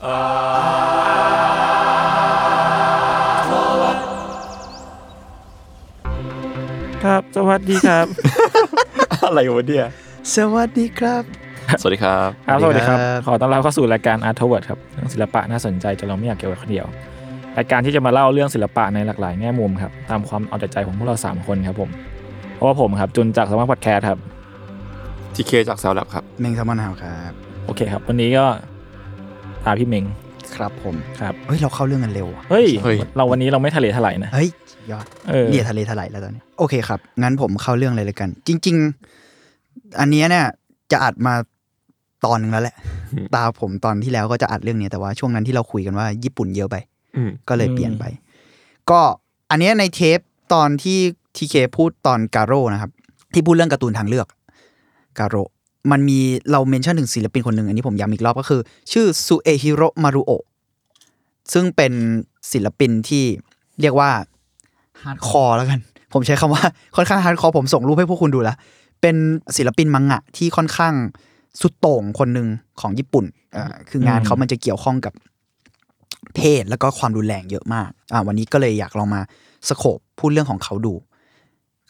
[0.00, 8.06] ครับ สวัสดีครับ
[9.26, 9.86] อะไรวะเนี่ย
[10.36, 11.22] สวัสดีครับ
[11.80, 16.86] สวัสดีครับครับสวัสดีครับ สวัสดีครับ ขอต้อนรับเข้าสู่รายการ Art Toward ครับเรื่องศิลปะน่าสนใจจนเราไม่อยากเก็บไว้คนเดียว
[17.58, 21.90] รายการที่จะมาเล่าเรื่องศิลปะในหลากหลายแง่มุมครับ ตามความเอาแต่ใจของพวกเรา 3 คนครับผม
[22.54, 24.18] เพราะว่าผมครับจุนจากสมาร์ทพอดแคสต์ครับ
[25.34, 27.32] ทีเคจากแซลลับครับ เมงแซลมอนฮาวครับ
[27.66, 28.46] โอเคครับ วันนี้ก็
[29.64, 30.04] ตามพี่เมง
[30.56, 34.48] ครับผมครับเฮ้ยเราเข้าเรื่องกันเร็วอะเฮ้ยเฮ้ย เราวันนี้เราไม่ทะเลถลายนะ เฮ้ย
[34.90, 38.76] ยอดเออเนี่ยทะเลถลายแล้วตอนนี้ โอเคครับ งั้นผมเข้าเรื่องเลยเลยกัน จริง
[39.38, 40.46] ๆ อันเนี้ยเนี่ย
[40.92, 41.34] จะอัดมา
[42.26, 42.76] ตอนหนึ่งแล้วแหละ
[43.34, 46.76] ตาผมตอนที่แล้วก็จะอัดเรื่องเนี้ยแต่ว่าช่วงนั้นที่เราคุยกันว่าญี่ปุ่นเยอะไป
[47.16, 48.04] อืม ก็เลยเปลี่ยนไป
[48.90, 49.00] ก็
[49.50, 50.18] อันเนี้ยในเทป
[50.54, 50.98] ตอนที่
[51.36, 52.90] ทีเคพูดตอนกาโร่นะครับ
[53.34, 54.26] ที่พูดเรื่องการ์ตูนทางเลือก
[55.18, 55.42] กาโร่
[55.90, 56.18] มันมี
[56.50, 58.60] เรา mention ถึงศิลปินคนหนึ่งอันนี้ผมย้ำอีกรอบก็คือ
[58.92, 60.44] ชื่อซูเอฮิโรมารุโอะ
[61.52, 61.92] ซึ่งเป็น
[62.52, 63.24] ศิลปินที่
[63.80, 64.10] เรียกว่า
[65.02, 65.80] hardcore แล้วกัน
[66.12, 66.62] ผมใช้คำว่า
[66.96, 68.56] ค่อนข้าง hardcore ผมส่งรูปให้พวกคุณดูแล้ว
[69.00, 69.16] เป็น
[69.56, 70.94] ศิลปินมังงะที่ค่อนข้าง
[71.60, 72.46] สุดโต่งคนหนึ่ง
[72.80, 73.24] ของญี่ปุ่น
[73.56, 75.12] อ่าคืองานเขามันจะเกี่ยวข้องกับ
[76.36, 79.20] เพศแล้วก็ความรุนแรงเยอะมากอ่าวันนี้ก็เลยอยากลองมา
[79.68, 80.94] scope พูดเรื่องของเขาดู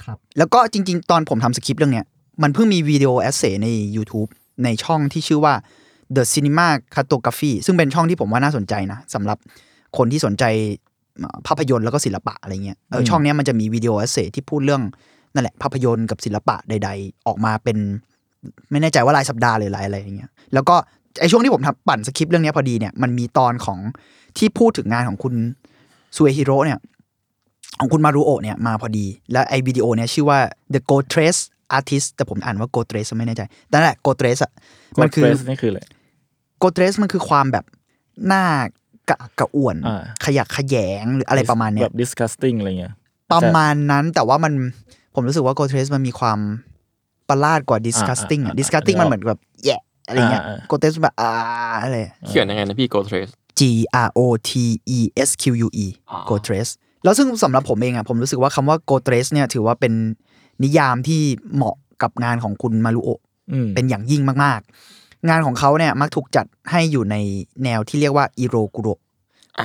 [0.03, 2.07] ครับ แล้วก็จริง ๆ ตอนผมทำสคริปต์เรื่องเนี้ย
[2.43, 4.29] มันเพิ่งมี video essay ใน YouTube
[4.65, 5.55] ในช่องที่ชื่อว่า
[6.17, 9.39] The Cinema Cartography ซึ่งเป็นช่องที่ผมว่าน่าสนใจนะสำหรับ
[9.97, 10.45] คนที่สนใจ
[11.19, 14.83] เอ่อภาพยนตร์แล้วก็ศิลปะอะไรเงี้ยเออช่องเนี้ยมันจะมี video essay ที่พูดเรื่อง
[15.35, 17.79] นั่นแหละภาพยนตร์กับศิลปะใด ๆ ออกมาเป็น
[18.71, 20.77] ไม่แน่ใจว่ารายสัปดาห์หรือรายอะไรอย่างเงี้ยแล้วก็
[21.21, 23.79] ไอช่วงที่ผมทำปั่นสคริปต์เรื่องเนี้ยพอดีเนี่ยมันมีตอนของ
[24.39, 25.35] ที่พูดถึงงานของคุณ
[26.17, 26.79] ซูเอฮิโร่เนี่ย
[27.81, 30.39] ของคุณมารุโอะเนี่ยมาพอดี และไอวิดีโอเนี่ยชื่อว่า
[30.73, 31.43] The Go Trace
[31.79, 34.53] Artist แต่ผมอ่านว่า Go Trace ไม่แน่ใจแต่นั่นแหละ Go Trace อะ
[35.01, 35.81] มันคือ Ghost Race นี่คืออะไร
[36.63, 37.65] Go Trace มันคือความแบบ
[38.27, 38.45] หน้า
[39.09, 42.95] กระอักกระอ่วนอ่าขยักขยงหรืออะไรประมาณเนี้แบยบ disgusting อะไรเงี้ย
[43.33, 44.53] ประมาณนั้นแต่ว่ามัน
[45.15, 46.39] ผมรู้สึกว่า Go Trace มันมีความ
[47.31, 49.77] ประหลาดกว่า disgusting อะอ่า disgusting มันเหมือนแบบแย่
[50.09, 51.31] อะไรเงี้ยอ่าอ่า Go Trace แบบอ่า
[51.83, 51.99] อะไร
[52.29, 53.61] เขียนยังไงนะพี่ Go Trace G
[54.07, 54.21] R O
[54.51, 54.53] T
[54.97, 54.99] E
[55.29, 55.87] S Q U E
[56.29, 56.73] Go Trace
[57.05, 59.93] แล้วซึ่งสำหรับผมเองอะผมรู้สึกว่าคำว่า Go Trace เนี่ยถือว่าเป็น
[60.63, 61.21] นิยามที่
[61.55, 63.21] เหมาะกับงานของคุณมารุโอะ
[63.53, 67.17] อืมเป็นอย่างยิ่งมากๆ งานของเขาเนี่ยมักถูกจัดให้อยู่ใน
[67.65, 68.89] แนวที่เรียกว่าอิโรกุโร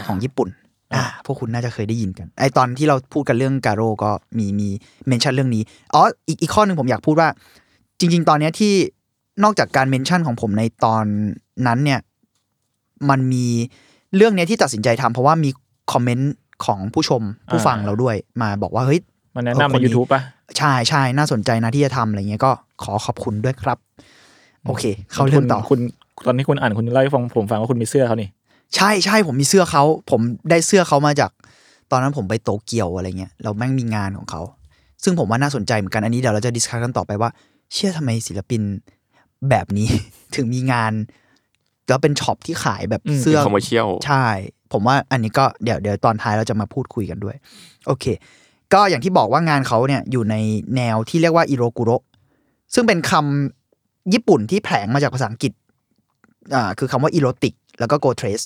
[0.08, 0.50] ของญี่ปุ่น
[0.96, 4.70] อ่าพวกคุณน่าจะเคยได้ยินกัน ไอตอนที่เราพูดกันเรื่องการโร่ก็มีมี
[5.08, 5.64] เมนชั่นเรื่องนี้
[5.94, 7.30] อ๋ออีกอีกข้อหนึ่งผมอยากพูดว่า
[8.00, 8.74] จริง ๆ ตอนเนี้ยที่
[9.44, 11.06] นอกจากการเมนชั่นของผมในตอน
[11.68, 12.00] นั้นเนี่ย
[13.10, 13.46] มันมี
[14.16, 15.50] เรื่องเนี้ยที่ตัดสินใจทำเพราะว่ามี
[15.94, 16.34] คอมเมนต์
[16.66, 19.02] ของผู้ชมผู้ฟังเราด้วยมาบอกว่าเฮ้ย
[19.36, 20.22] มันแนะนำเออในคนนี้ YouTube ป่ะ
[20.58, 22.52] ใช่ใช่น่าสนใจนะที่จะทำอะไรเงี้ยก็
[22.84, 23.78] ขอขอบคุณด้วยครับ
[24.66, 25.80] โอเค เข้าเรื่องต่อคุณ
[26.18, 28.30] คุณตอนที่คุณอ่านคุณเล่าให้ฟังผมฟังว่าคุณมีเสื้อเขานี่
[28.76, 31.32] ใช่ใช่ผมมีเสื้อเขา ผมได้เสื้อเขามาจาก
[31.92, 34.42] ตอนนั้นผมไปโตเกียวอะไรเงี้ยเราแม่งมีงานของเขา
[35.04, 37.30] ซึ่งผมว่าน่าสนใจเหมือนกันอันนี้เดี๋ยวเราจะ discuss กันต่อไปว่า
[37.74, 38.62] เชื่อทำไมศิลปิน
[39.50, 39.88] แบบนี้
[40.36, 40.94] ถึงมีงาน
[41.88, 44.26] แล้วเป็นช็อปที่ขายแบบอืมเสื้อ commercial ใช่
[44.72, 47.36] ผมว่าอันนี้ก็เดี๋ยวเดี๋ยวตอนท้ายเราจะมาพูดคุยกันด้วย
[47.88, 48.06] โอเค
[48.74, 50.36] ก็อย่างที่บอกว่างานเขาเนี่ยอยู่ใน
[50.76, 51.92] แนวที่เรียกว่าอิโรกุโร
[52.74, 55.52] ซึ่งเป็นคำญี่ปุ่นที่แผลงมาจากภาษาอังกฤษ
[56.56, 58.42] อ่าคือคำว่าอีโรติก แล้วก็โกเทรส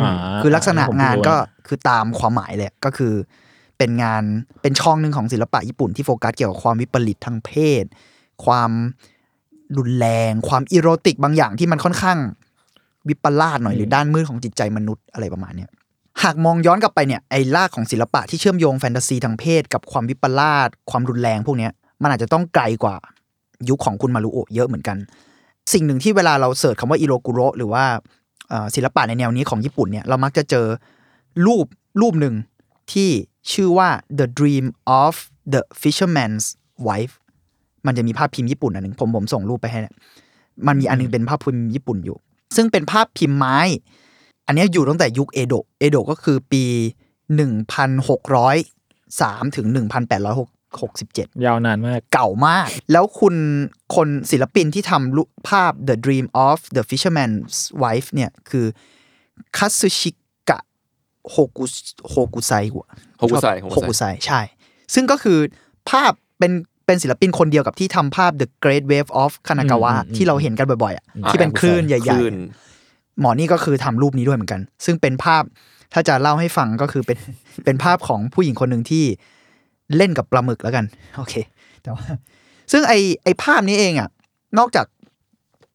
[0.00, 0.12] อ่า
[0.42, 3.12] คือลักษณะผมงานรู้ก็นะคือตามความหมายเลยก็คือ
[3.78, 4.22] เป็นงาน
[4.62, 7.50] เป็นช่องหนึ่งของศิลปะญี่ปุ่นที่โฟกัสเกี่ยวกับความวิปริตทางเพ
[7.82, 7.84] ศ
[8.44, 8.70] ความ
[9.78, 12.18] รุนแรง ความอีโรติกบางอย่างที่มันค่อนข้าง
[13.08, 15.70] วิปลาสหน่อยหรือด้านมืดของจิตใจมนุษย์อะไรประมาณเนี้ย
[16.22, 21.72] หากมองย้อนกลับไปเนี่ยไอ้รากของศิลปะที่เชื่อมโยงแฟนตาซีทางเพศ กับความวิปลาสความรุนแรงพวกเนี้ย
[22.02, 22.96] มันอาจจะต้องไกลกว่า
[23.68, 24.96] ยุคของคุณมารุโอะเยอะเหมือนกัน
[25.72, 27.84] สิ่งหนึ่งที่เวลาเราเสิร์ชคำว่าอิโรกุโรหรือว่า
[28.48, 30.66] เอ่อศิลปะในแนวนี้ของญี่ปุ่นเนี่ยเรามักจะเจอ
[31.46, 31.66] รูป
[32.00, 32.34] รูปหนึ่ง
[32.92, 33.10] ที่
[33.52, 33.88] ชื่อว่า
[34.18, 34.66] The Dream
[35.02, 35.14] of
[35.52, 36.44] the Fisherman's
[36.86, 37.14] Wife
[37.86, 39.94] มันจะมีภาพพิมพ์ญี่ปุ่นอันหนึ่งผมผมส่งรูปไปให้เนี่ย
[40.66, 42.16] มันมีอันหนึงเป็นภาพพิมพ์ญี่ปุ่นอยู่
[42.56, 43.58] ซึ่งเป็นภาพพิมพ์ไม้
[44.46, 46.64] อันเนี้ยอยู่ตั้งแต่ยุคเอโดะเอโดะก็คือปี
[47.44, 49.66] 1,603 ถึง
[50.56, 53.34] 1,867 ยาวนานมาก เก่ามาก แล้วคุณ
[53.94, 58.66] คนศิลปินที่ทำรูปภาพ The Dream of the Fisherman's Wife เนี่ยคือ
[59.56, 60.10] คัตสึชิ
[60.50, 60.58] กะ
[61.30, 61.64] โฮกุ
[62.08, 64.40] โฮกุไซโฮกุไซโฮกุไซใช่
[64.94, 65.38] ซึ่งก็คือ
[65.90, 66.52] ภาพเป็น
[66.86, 72.73] เป็นศิลปินคนเดียวกับที่ทำภาพ The Great Wave of Kanagawa อืมอืมที่เราเห็นกันบ่อยๆอะอ่าที่เป็นคลื่นใหคญ่ลื่นๆ
[73.20, 75.42] หมอนี่ก็คือทำรูปนี้ด้วยเหมือนกัน ซึ่งเป็นภาพ
[75.92, 77.18] ถ้าจะเล่าให้ฟังก็คือเป็น
[77.64, 79.04] เป็นภาพของผู้หญิงคนหนึ่งที่
[79.96, 80.84] เล่นกับปลาหมึกแล้วกัน
[81.16, 81.34] โอเค
[81.82, 82.04] แต่ว่า
[82.72, 82.94] ซึ่งไอ
[83.24, 84.08] ไอภาพนี้เองอะ
[84.58, 84.86] นอกจาก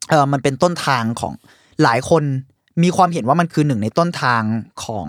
[0.10, 1.34] เออมันเป็นต้นทางของ
[1.84, 2.24] หลายคน
[2.84, 4.42] มีความเห็นว่ามันคือหนึ่งในต้นทาง
[4.84, 5.08] ของ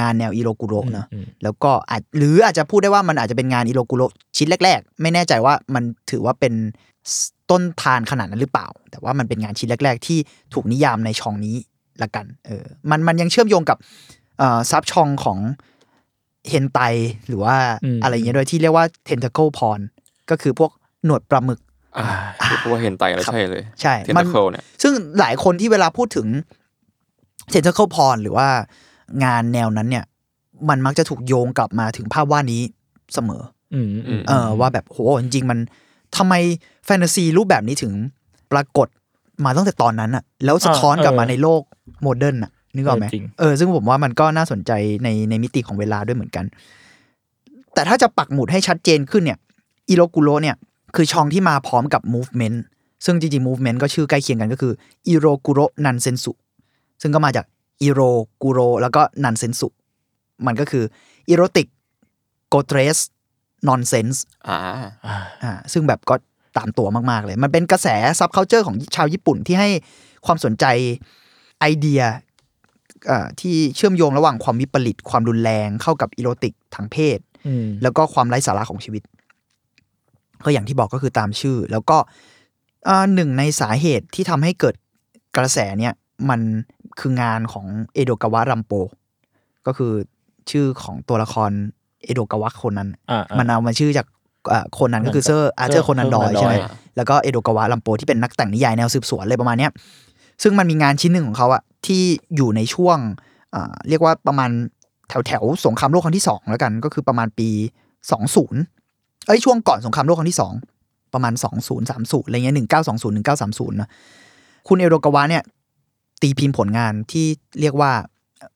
[0.00, 4.02] งานแนวอิโรกุโรเนอะอืมแล้วก็อาจหรืออาจจะพูดได้ว่ามันอาจจะเป็นงานอิโรกุโร
[4.36, 6.54] ชิ้นแรก ๆ ไม่แน่ใจว่ามันถือว่าเป็น
[7.50, 10.18] ต้นทานขนาดนั้นหรือเปล่า แต่ว่ามันเป็นงานชิ้นแรก ๆ ที่
[10.54, 11.56] ถูกนิยามในช่องนี้
[12.02, 13.78] ละกันเออมันมันยังเชื่อมโยงกับ
[14.38, 15.38] เอ่อซับช่องของ
[16.48, 16.78] เฮนไต
[17.28, 19.80] หรือว่าอืมอะไรอย่างเงี้ยด้วยที่เรียกว่า tentacle porn
[20.30, 20.70] ก็คือพวก
[21.04, 21.60] หนวดปลาหมึก
[21.98, 22.06] อ่า
[22.58, 26.26] เพราะว่าเห็นไตแล้วครับใช่เลย ใช่เทนมัตานเคิลเนี่ยซึ่งหลายคนที่เวลาพูดถึง
[27.52, 28.48] tentacle porn หรือว่า
[29.24, 30.04] งานแนวนั้นเนี่ย
[30.68, 32.62] มันมักจะถูกโยงกลับมาถึงภาพวาดนี้
[33.14, 33.42] เสมอ
[33.74, 35.58] อืมอืมเออว่แบบโหจริงๆมัน
[36.16, 36.34] ทำไม
[36.79, 37.92] แฟนตาซีรูปแบบนี้ถึง
[38.52, 38.88] ปรากฏ
[39.44, 41.62] มาตั้งแต่ตอนนั้นอะแล้วสะท้อนกลับมาในโลก
[42.02, 44.72] modern อะนึกออกไหมจริงเออซึ่งผมว่ามันก็น่าสนใจ
[45.04, 46.44] ในในมิติของเวลาด้วยเหมือนกัน
[47.74, 49.38] แต่ถ้าจะปักหมุดให้ชัดเจนขึ้นเนี่ย
[49.90, 50.56] อิโรกุโรเนี่ย
[50.96, 52.58] คือช่องที่มาพร้อมกับ movement
[53.04, 54.72] ซึ่งจริงๆ movement ก็ชื่อใกล้เคียงกันก็คือ
[55.08, 56.32] อิโรกุโรนันเซนสุ
[57.02, 57.46] ซึ่งก็มาจาก
[57.82, 58.00] อิโร
[58.42, 59.68] กุโรแล้วก็นันเซนสุ
[60.46, 60.84] มันก็คือ
[61.28, 61.66] erotic
[62.48, 62.98] grotesque
[63.66, 64.58] nonsense อ่า
[65.42, 66.14] อ่าซึ่งแบบก็
[66.58, 67.88] ตามตัวมากๆเลย มันเป็นกระแส
[68.18, 69.68] subculture ของชาวญี่ปุ่นที่ให้
[70.26, 70.64] ความสนใจ
[71.60, 72.02] ไอเดีย
[73.10, 79.02] อ่าที่เชื่อมโยงระหว่างความวิปริตความรุนแรงเข้ากับอีโรติกทางเพศอืมแล้วก็ความไร้สาระของชีวิต
[80.44, 81.96] ก็อย่างที่บอกก็คือตามชื่อ แล้วก็
[82.88, 84.74] อ่าหนึ่งในสาเหตุที่ทำให้เกิด
[85.36, 85.92] กระแสเนี่ย
[86.30, 86.40] มัน
[87.00, 88.72] คืองานของเอโดกาวะรัมโป
[89.66, 89.92] ก็คือ
[90.50, 91.50] ชื่อของตัวละคร
[92.04, 94.19] เอโดกาวะคนนั้นอ่าอ่ามันเอามาชื่อจากอ่า
[94.78, 99.70] คนนั้นก็คือเซอร์อาร์เธอร์โคนันดอยใช่ไหมอ่าแล้วก็เอโดกาวะรัมโปที่เป็นนักแต่งนิยายแนวสืบสวนอะไรประมาณเนี้ย
[100.42, 102.02] ซึ่งมันมีงานชิ้นหนึ่งของเขาอะที่
[102.36, 102.98] อยู่ในช่วง
[103.54, 104.50] อ่าเรียกว่าประมาณ
[105.08, 107.48] แถวแถวๆสงครามโลกครั้งที่สองแล้วกัน ก็คือประมาณปี
[108.10, 108.60] สองศูนย์
[109.26, 110.52] เอ้ยช่วงก่อนสงครามโลกครั้งที่สอง
[111.14, 113.88] ประมาณสองศูนย์สามศูนย์อะไรเงี้ยหนึ่งเก้าสองศูนย์หนึ่งเก้าสามศูนย์นะ
[114.68, 115.42] คุณเอโดกาวะเนี่ย
[116.22, 117.26] ตีพิมพ์ผลงานที่
[117.60, 117.92] เรียกว่า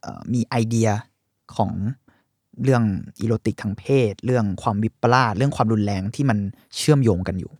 [0.02, 0.88] เอ่อมีไอเดีย
[1.56, 1.70] ของ
[2.62, 2.82] เรื่อง
[3.20, 6.38] อีโรติกทางเพศ เรื่องความวิปลาสเรื่องความรุนแรงที่มัน
[6.76, 7.50] เชื่อมโยงกันอยู่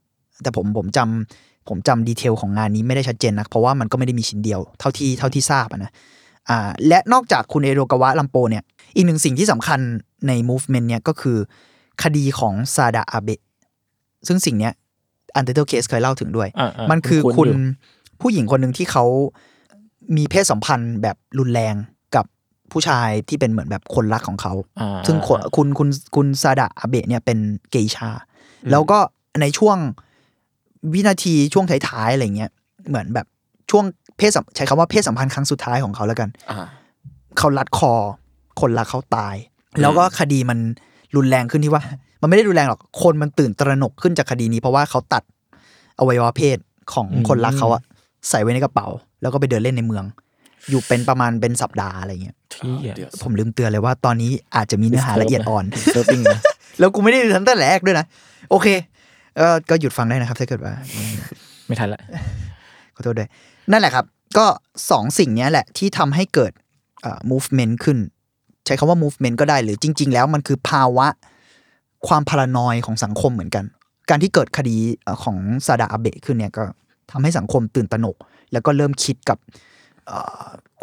[0.43, 5.91] แต่ผมผมจำผมจำดีเทลของงานนี้ไม่ได้ชัดเจนนะเพราะว่ามันก็ไม่ได้มีชิ้นเดียวเท่าที่เท่าที่ทราบอะนะ
[6.49, 8.63] อ่าและนอกจากคุณเอโรกาวะลัมโปเนี่ย
[8.97, 9.81] อีกหนึ่งสิ่งที่สำคัญ
[10.29, 11.37] ใน movement เนี่ยก็คือ
[12.03, 13.41] คดีของซาดะอาเบะ
[14.27, 14.73] ซึ่งสิ่งเนี้ย
[15.35, 17.57] อันเดอร์เคสเคยเล่าถึงด้วยอ่ามันคือณคุณยู่
[18.21, 19.05] ผู้หญิงคนหนึ่งที่เขา
[20.17, 21.93] มีเพศสัมพันธ์แบบรุนแรงกับ
[22.75, 27.39] ผู้ชายที่เป็นเหมือนแบบคนรักของเขาอ่าซึ่งคนคุณคุณคุณซาดะอาเบะเนี่ยเป็น
[27.71, 28.11] เกอิชา
[28.71, 28.99] แล้วก็
[29.41, 29.77] ในช่วง
[30.93, 32.51] วินาทีช่วงท้ายๆอะไรเงี้ย
[32.89, 33.27] เหมือนแบบ
[33.71, 33.85] ช่วง
[34.19, 36.59] เพศสัมใช้คำว่าเพศสัมพันธ์ครั้งสุดท้ายของเขาแล้วกันอ่า
[37.39, 37.93] เขารัดคอ
[38.61, 39.35] คนรักเขาตาย
[39.81, 40.59] แล้วก็คดีมัน
[41.17, 41.83] รุนแรงขึ้นที่ว่า
[42.21, 45.23] มันไม่ได้รุนแรงหรอกคนมันตื่นตระหนกขึ้นจากคดีนี้ เพราะว่าเขาตัด
[45.99, 46.59] อวัยวะเพศ
[46.93, 47.83] ของคนรักเขาอะ
[48.29, 48.87] ใส่ไว้ในกระเป๋า
[49.23, 50.05] แล้วก็ไปเดินเล่นในเมือง
[50.71, 56.41] อยู่เป็นประมาณเป็นสัปดาห์อะไรเงี้ยที่อะเดี๋ยวผมลืมเตือนเลยว่าตอนนี้อาจจะมีเนื้อหาละเอียดอ่อนเซิร์ฟปิ้งนะ
[56.79, 58.07] แล้วกูไม่ได้ดูตั้งแต่แรกด้วยนะ
[58.51, 58.67] โอเค
[59.37, 60.73] เออก็หยุดฟังได้นะครับถ้าเกิดว่า
[61.67, 62.01] ไม่ทันละ
[62.95, 63.29] ขอโทษด้วย
[63.71, 64.05] นั่นแหละครับ
[64.39, 64.47] ก็
[64.91, 66.53] สองสิ่งเนี้ยแหละที่ทำให้เกิด
[67.03, 67.99] เอ่อ movement ขึ้น
[68.67, 71.07] ใช้คำว่า movement ก็ได้หรือจริง ๆ แล้วมันคือภาวะ
[72.07, 73.65] ความพารานอยของสังคมเหมือนกัน
[74.11, 76.65] การที่เกิดคดีเอ่อของซาดาอาเบะขึ้นเนี่ยก็
[77.11, 78.17] ทำให้สังคมตื่นตระหนก
[78.53, 79.55] แล้วก็เริ่มคิดกับเอ่อ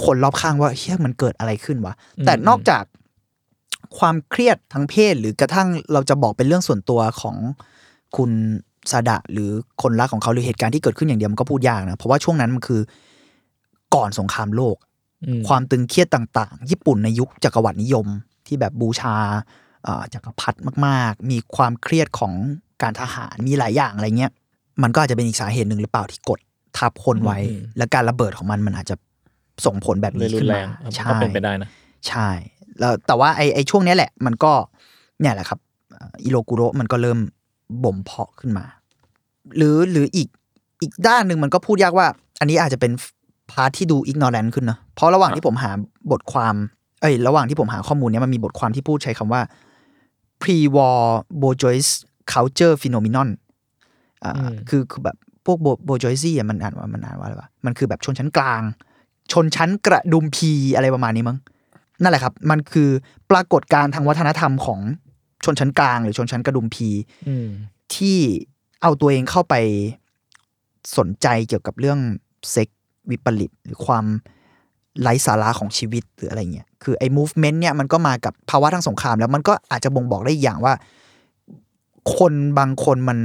[0.04, 1.94] คนรอบข้างว่าเฮ้ยมันเกิดอะไรขึ้นวะ
[2.26, 2.84] แต่นอกจาก
[3.98, 7.36] ความเครียดทางเพศ หรือกระทั่งเราจะบอกเป็นเรื่องส่วนตัวของ
[8.18, 8.32] คุณ
[8.92, 9.50] ซาดะหรือ
[9.82, 12.82] คนรักของเขาหรือเหตุการณ์ที่เกิดขึ้นอย่างเดียวมันก็พูดยากนะ เพราะว่าช่วงนั้นมันคือ
[13.96, 14.76] ก่อนสงครามโลก
[15.26, 18.08] อืมความตึงเครียดต่างๆ ญี่ปุ่นในยุคจักรวรรดินิยม
[18.48, 19.16] ที่แบบบูชา
[19.84, 22.34] เอ่อจักรพรรดิมากๆ มีความเครียดของ
[22.82, 24.32] การทหารมีหลายอย่างอะไรเงี้ย
[24.84, 26.40] มันก็อาจจะเป็นอีกสาเหตุหนึ่งหรือเปล่าที่กด
[26.78, 28.96] ทับคนไว้อืมและการระเบิดของมันมันอาจจะ
[29.66, 31.70] ส่งผลแบบเลยนี้รุขึ้นนแรมางครับใช่ก็เป็นไปได้นะ
[32.08, 32.30] ใช่
[32.80, 34.52] แล้วแต่ว่าไอไอช่วงเนี้ยแหละ มันก็
[35.20, 35.60] เนี่ยแหละครับ
[35.92, 37.20] เอ่ออิโรกุโระมันก็เริ่ม
[37.84, 38.66] บ่มเพาะขึ้นมา
[39.58, 40.28] หรือหรืออีก
[40.82, 42.08] อีกด้านหนึ่งมันก็พูดยากว่า
[42.40, 42.92] อันนี้อาจจะเป็น
[43.52, 45.72] part ที่ดูอิกนอ r แ n นขึ้นเนอะเพราะระหว่างที่ผมหา
[46.12, 46.56] บทความ
[47.02, 49.42] เอ้ย ระหว่างที่ผมหาข้อมูลเนี้ยมันมีบทความที่พูดใช้คำว่า
[50.42, 51.02] pre-war
[51.42, 51.90] bourgeois
[52.34, 53.30] culture phenomenon
[54.24, 58.62] อ่าอืมคือคือแบบพวก bourgeoisie มันอ่านว่ามันอ่านว่าอะไรวะมันคือแบบชนชั้นกลาง
[59.32, 61.38] ชนชั้นกระฎุมพีอะไรประมาณนี้มั้ง
[62.02, 62.90] นั่นแหละครับ มันคือ
[63.32, 64.80] ปรากฏการณ์ทางวัฒนธรรมของ
[65.46, 66.90] ชนชั้นกลาง หรือชนชั้นกระดุมพี
[67.28, 67.48] อืม
[67.96, 68.18] ที่
[68.82, 69.56] เอาตัวเองเข้าไป
[70.98, 72.00] สนใจเกี่ยวกับเรื่อง
[72.52, 72.70] เซ็ก
[73.10, 74.06] วิปริตหรือความ
[75.02, 80.74] ไร้สาระของชีวิตหรืออะไรเงี้ย คือไอ้ movement เนี่ยมันก็มากับภาวะทางสงคราม แล้วมันก็อาจจะบ่งบอกได้อีกอย่างว่า
[82.18, 83.20] คนบางคนมัน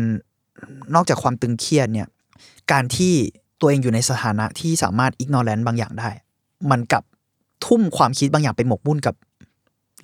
[0.95, 2.09] นอกจากความตึงเครียดเนี่ย
[2.73, 3.15] การที่
[3.61, 6.11] ตัวเองอยู่ในสถานะที่สามารถอิกนอ r แ n นบางอย่างได้
[6.71, 7.05] มันกลับ
[7.67, 9.15] ทุ่มความคิดบางอย่างไปหมกมุ่นกับ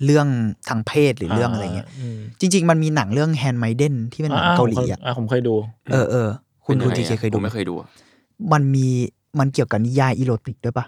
[0.05, 0.27] เรื่อง
[0.69, 5.55] ทางเพศหรือเรื่องอะไรเงี้ยมจริง ๆ มันมีหนังเรื่อง Handmaiden ที่เป็นหนังเกาหลีอะอ่าผมเคยดู
[5.91, 6.29] เออเออ
[6.65, 7.87] คุณป็นคุณงไงทีเคอะเคยผดูมไหมไม่เคยดูอะ
[8.51, 8.87] มันมี
[9.39, 10.85] มันเกี่ยวกับนิยายอีโรติกด้วยปะ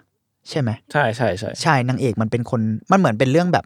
[0.49, 3.65] ใช่ไหมใช่ใช่ใช่ใช่นางเอกมันเป็นคนมันเหมือนเป็นเรื่องแบบ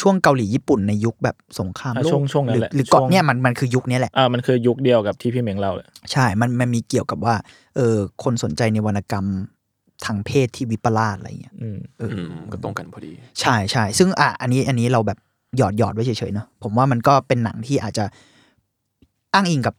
[0.00, 7.34] ช่วงเกาหลีญี่ปุ่นในยุคแบบสงครามอะโลช่วงกช่วงหนั้รืนแหละหรือก่อนช่วงเนี่ยมันมันคือยุคนี้แหละอ่ามันคือยุคเดียวกับที่พี่เหม่งเล่าเลยใช่ มันมันมีเกี่ยวกับว่า
[7.76, 9.26] เออคนสนใจในวรรณกรรม
[10.04, 15.18] ทางเพศที่วิปลาสอะไรเงี้ยอืมเอออืมก็ตรงกันพอดี ใช่ใช่ซึ่งอะอันนี้อันนี้เราแบบ
[15.56, 18.04] หยอดหยอดไว้เฉยๆเนอะผมว่ามันก็เป็นหนังที่อาจจะ
[19.34, 19.74] อ้างอิงกับ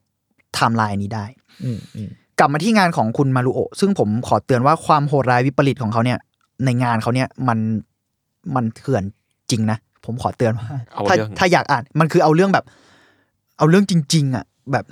[0.54, 1.26] ไทม์ไลน์นี้ได้
[1.64, 2.10] อืมอืม
[2.40, 6.20] กลับมาที่งานของคุณมารุโอะซึ่งผมขอเตือนว่าความโหดร้ายวิปริตของเขาเนี่ย
[6.66, 7.60] ในงานเขาเนี่ยมัน
[8.56, 9.04] มันเถื่อน
[9.52, 9.78] จริงนะ
[10.10, 12.66] ผมขอเตือนว่าเอาถ้าเรื่องถ้าอยากอ่านมันคือเอาเรื่องแบบ
[13.58, 14.86] เอาเรื่องจริง ๆ อะ แบบ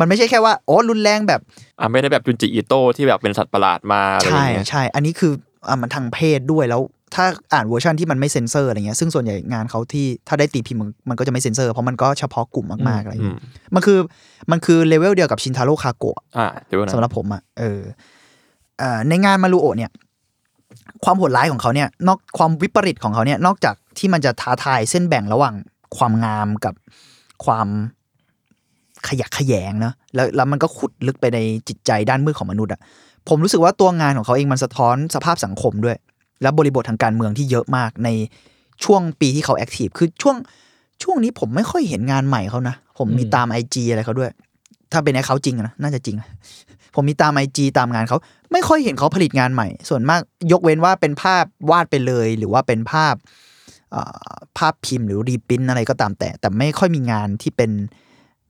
[0.00, 1.40] มันไม่ใช่แค่ว่าโอ้รุนแรงแบบ
[1.80, 5.32] อะไม่ได้แบบจุนจิอิโต้ที่แบบเป็นสัตว์ประหลาดมาอะไรอย่างเงี้ยใช่ใช่อันนี้คือ
[5.68, 6.82] อะมันทางเพศด้วยแล้ว
[7.14, 7.24] ถ้า
[7.54, 13.40] อ่านเวอร์ชันที่มันไม่เซ็นเซอร์อะไรเงี้ยซึ่งส่วนใหญ่งานเขาที่ถ้าได้ตีพิมพ์มันมันก็จะไม่เซ็นเซอร์เพราะมันก็เฉพาะกลุ่มมากๆอะไรเงี้ยอืม
[13.74, 13.98] มันคือ
[14.50, 17.80] มันคือเลเวลเดียวกับชินทาโร่คาโกะอ่าเดี๋ยวนะสำหรับผมอะเออ
[18.78, 19.90] เอ่อในงานมารุโอะเนี่ย
[21.04, 25.54] ความโหดร้ายของเขาเนี่ย นอกความวิปริตของเขาเนี่ย นอกจาก ที่มันจะท้าทายเส้นแบ่งระหว่าง
[25.96, 26.74] ความงามกับ
[27.44, 27.68] ความ
[29.08, 31.38] ขยักขยงเนอะแล้วแล้วมันก็ขุดลึกไปใน
[31.68, 32.80] จิตใจด้านมืดของมนุษย์อะ
[33.28, 35.96] ผมรู้สึกว่าตัวงานของเขาเองมันสะท้อนสภาพสังคมด้วย
[36.42, 38.08] และบริบททางการเมืองที่เยอะมากใน
[38.84, 40.36] ช่วงปีที่เขาแอคทีฟคือช่วง
[41.02, 44.30] ช่วงนี้ผมไม่ค่อยเห็นงานใหม่เขานะ ผมมีตามไอจอะไรเขาด้วย
[44.92, 46.16] ถ้าเป็นไอเขาจริงอะนะน่าจะจริง
[46.94, 48.18] ผมมีตามไอจตามงานเขา
[48.52, 50.20] ไม่ค่อยเห็นเขาผลิตงานใหม่ ส่วนมาก
[50.52, 53.44] ยกเว้นว่าเป็นภาพวาดไปเลย หรือว่าเป็นภาพเอ่อ
[54.58, 57.70] ภาพพิมพ์หรือรีปรินท์อะไรก็ตามแต่ แต่ไม่ค่อยมีงานที่เป็น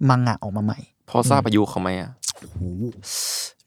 [0.08, 0.78] มังงะออกมาใหม่
[1.10, 2.10] พอทราบอายุเขาไหมอะ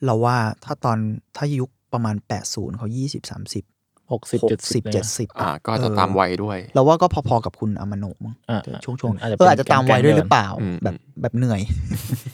[0.06, 0.98] เราว่าถ้าตอน
[1.36, 2.16] ถ้ายุคประมาณ
[2.48, 11.62] 80เขา20 30หกสิบเจ็ดสิบ60 70อ่าก็จะตามวัยด้วย เราว่าก็พอๆกับคุณอามาโนะมั้งอ่าช่วงช่วงๆอาจจะเอออาจจะตามวัยด้วยหรือเปล่าอืมแบบแบบเหนื่อย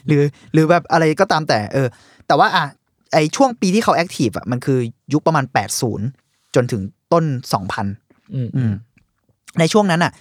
[0.07, 0.23] หรือ
[0.53, 1.87] หรือแบบอะไรก็ตามแต่ เออ
[2.27, 2.65] แต่ว่าอะ
[3.13, 4.79] ไอช่วงปีที่เขาแอคทีฟอะมันคือ
[5.13, 5.45] ยุคประมาณ
[5.99, 6.81] 80 จนถึง
[7.13, 7.25] ต้น
[7.79, 8.71] 2000อืมอืม
[9.59, 10.11] ในช่วงนั้นอะ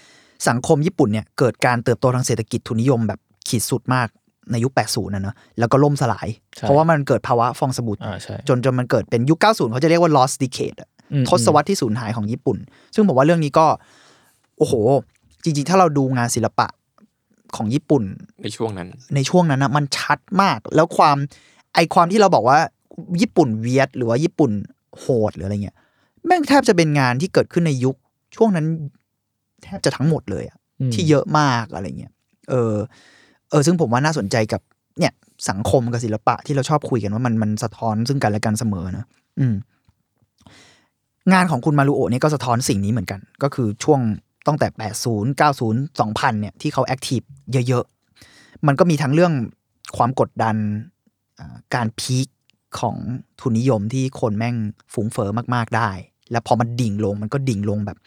[0.48, 4.08] สังคมญี่ปุ่นเนี่ยเกิดการเติบโตทางเศรษฐกิจทุนนิยมแบบขีดสุดมาก
[4.50, 12.58] ในยุค 80นะเนอะแล้วก็ล่มสลายใช่เพราะว่ามันเกิดภาวะฟองสบู่อ่าใช่จนจนมันเกิดเป็นยุค 90 เขาจะเรียกว่า lost decade อะอืมทศวรรษที่สูญหายของญี่ปุ่น
[12.94, 13.66] ซึ่งผมว่าเรื่องนี้ก็
[14.58, 14.74] โอ้โห
[15.44, 16.66] จริง ๆ ถ้าเราดูงานศิลปะ
[17.56, 18.02] ของญี่ปุ่น
[18.42, 21.16] ในช่วงนั้น ในช่วงนั้นนะมันชัดมาก แล้วความ
[21.74, 22.58] ไอความที่เราบอกว่า
[23.20, 24.50] ญี่ปุ่นเวียดหรือว่าญี่ปุ่น
[24.98, 25.76] โหดหรืออะไรเงี้ย
[26.26, 27.96] แม่งแทบจะเป็นงานที่เกิดขึ้นในยุค
[28.36, 28.66] ช่วงนั้น
[29.64, 32.12] แทบจะทั้งหมดเลยอะอืมที่เยอะมากอะไรเงี้ย
[32.50, 32.74] เออ
[33.50, 34.60] เออซึ่งผมว่าน่าสนใจกับ
[34.98, 35.12] เนี่ย
[35.50, 39.04] สังคมกับศิลปะที่เราชอบคุยกันว่ามันมันสะท้อนซึ่งกันและกันเสมอนะ
[39.40, 39.54] อืม
[41.32, 44.00] งานของคุณมารุโอะเนี่ยก็สะท้อนสิ่งนี้เหมือนกัน ก็คือช่วง
[44.46, 44.68] ตั้งแต่
[45.04, 47.20] 80 90 2000 เนี่ยที่เขาแอคทีฟ
[47.68, 49.32] เยอะๆ มันก็มีทั้งเรื่อง
[49.96, 50.56] ความกดดัน
[51.38, 52.28] อ่าการพีค
[52.80, 52.96] ของ
[53.40, 54.56] ทุนนิยมที่คนแม่ง
[54.92, 55.90] ฝูงเฟอ้อมากๆได้
[56.30, 57.98] แล้วพอมันดิ่งลงมันก็ดิ่งลงแบบ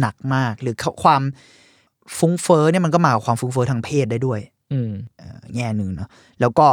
[0.00, 1.22] หนักมาก หรือความ
[2.18, 4.40] ฟุ้งเฟอ้อเนี่ยมันก็มากับความฟุ้งเฟอ้อทางเพศได้ด้วย
[4.72, 4.90] อืม
[5.54, 6.08] แง่หนึ่งเนาะ
[6.40, 6.66] แล้วก็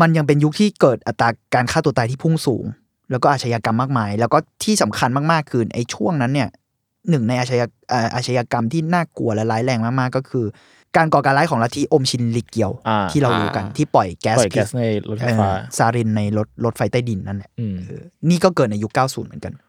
[0.00, 2.64] มันยังเป็นยุคที่เกิดอัตราการฆ่าตัวตายที่พุ่งสูง
[3.10, 6.48] แล้วก็อาชญากรรมมากมาย แล้วก็ที่สำคัญมากๆคือไอ้ช่วงนั้นเนี่ย
[7.10, 10.46] หนึ่งในอาชญาเอ่ออาชญากรรมที่น่ากลัวและร้ายแรงมาก ๆ ก็คือ
[10.96, 19.67] การก่อการร้ายของลัทธิอมชินลิเกียวอ่าที่เรารู้กันที่ปล่อยแก๊สปล่อยแก๊สพิษในรถไฟเอ่อฟ้าซารินในรถรถไฟใต้ดินนั่นแหละอืมเออนี่ก็เกิดในยุค 90 เหมือนกันอ๋อ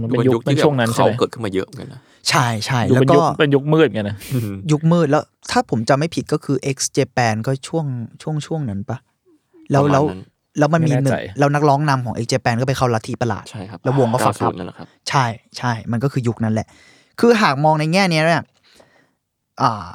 [0.00, 4.16] มันเป็นยุคเป็นช่วงนั้นใช่เขาไหมเกิดขึ้นมาเยอะเหมือนกันนะใช่ใช่ยุคแล้วเป็นก็ยุคเป็นยุคมืดไงนะ
[4.72, 7.86] ยุคมืดแล้วถ้าผมจำไม่ผิดก็คือ X Japan ก็ช่วง
[8.22, 8.98] ช่วงช่วงนั้นปะ
[9.70, 10.20] แล้วประมาณแล้วนั้น
[10.58, 15.24] แล้วมันมีไม่หแน่นึ่ใจงแล้วนักร้องนำของ X Japan ก็ไปเข้าลัทธิประหลาด ใช่ครับ แล้ววงก็ฝักอัพ90นั่นแหละครับ ใช่
[15.58, 16.66] ใช่ มันก็คือยุคนั้นแหละ
[17.20, 18.42] คือหากมองในแง่เนี้ยเนี่ย
[19.62, 19.86] อ่า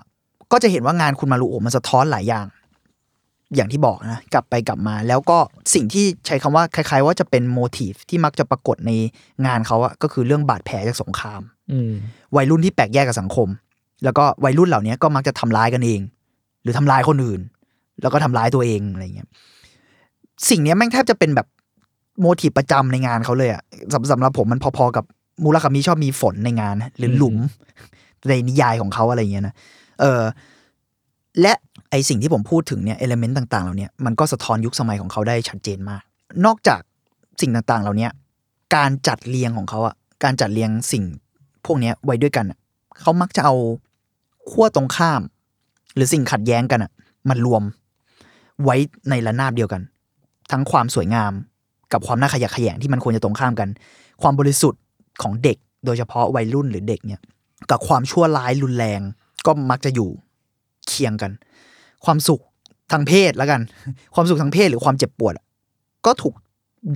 [0.51, 2.45] ก็จะเห็นว่างานคุณมารุโอะมันสะท้อนหลายอย่าง
[3.55, 5.38] อย่างที่บอกนะกลับไปกลับมา แล้วก็
[5.74, 8.91] สิ่งที่ใช้คำว่าคล้าย ๆ ว่าจะเป็นโมทีฟที่มักจะปรากฏใน
[9.46, 11.41] งานเขาอะก็คือเรื่องบาดแผลจากสงคราม
[11.72, 11.91] อืม
[12.36, 13.48] วัยรุ่นที่แปลกแยกกับสังคม
[14.03, 16.01] แล้วก็วัยรุ่นเหล่านี้ก็มักจะทำร้ายกันเอง
[16.63, 17.41] หรือทำร้ายคนอื่น
[18.01, 19.27] แล้วก็ทำร้ายตัวเองอะไรเงี้ย
[20.50, 21.48] สิ่งเนี้ยแม่งแทบจะเป็นแบบ
[22.20, 23.62] โมทีฟประจำในงานเขาเลยอะ
[23.93, 25.05] สำสำหรับผมมันพอๆกับ
[25.43, 27.36] มูลคามิชอบมีฝนในงานนะหรือหลุม
[28.29, 29.55] ในนิยายของเขาอะไรเงี้ยนะ
[30.01, 30.22] เออ
[31.41, 31.53] และ
[31.91, 36.01] ไอสิ่งที่ผมพูดถึงเนี่ยเอลเมนต์ต่างๆเหล่าเนี้ยมันก็สะท้อนยุคสมัยของเขาได้ชัดเจนมาก
[36.45, 36.81] นอกจาก
[37.41, 38.12] สิ่งต่างๆ เหล่าเนี้ย
[38.75, 41.03] การจัดเรียงของเขาอะการจัดเรียงสิ่ง
[41.65, 42.45] พวกนี้ไว้ด้วยกัน
[43.01, 43.55] เขามักจะเอา
[44.50, 45.21] ขั้วตรงข้าม
[45.95, 46.91] หรือสิ่งขัดแย้งกันอะ
[47.29, 47.63] มันรวม
[48.63, 48.75] ไว้
[49.10, 49.81] ในระนาบเดียวกัน
[50.51, 51.31] ทั้งความสวยงาม
[51.93, 53.69] กับความน่าขยะแขยงที่มันควรจะตรงข้ามกัน
[54.21, 54.81] ความบริสุทธิ์
[55.21, 57.21] ของเด็ก โดยเฉพาะวัยรุ่นหรือเด็กเนี่ย
[57.69, 59.01] กับความชั่วร้ายรุนแรง
[59.45, 60.10] ก็มักจะอยู่
[60.88, 61.31] เคียงกัน
[62.05, 62.41] ความสุข
[62.91, 63.62] ทางเพศแล้วกัน
[64.15, 65.46] ความสุขทางเพศหรือความเจ็บปวดอะ
[66.05, 66.34] ก็ถูก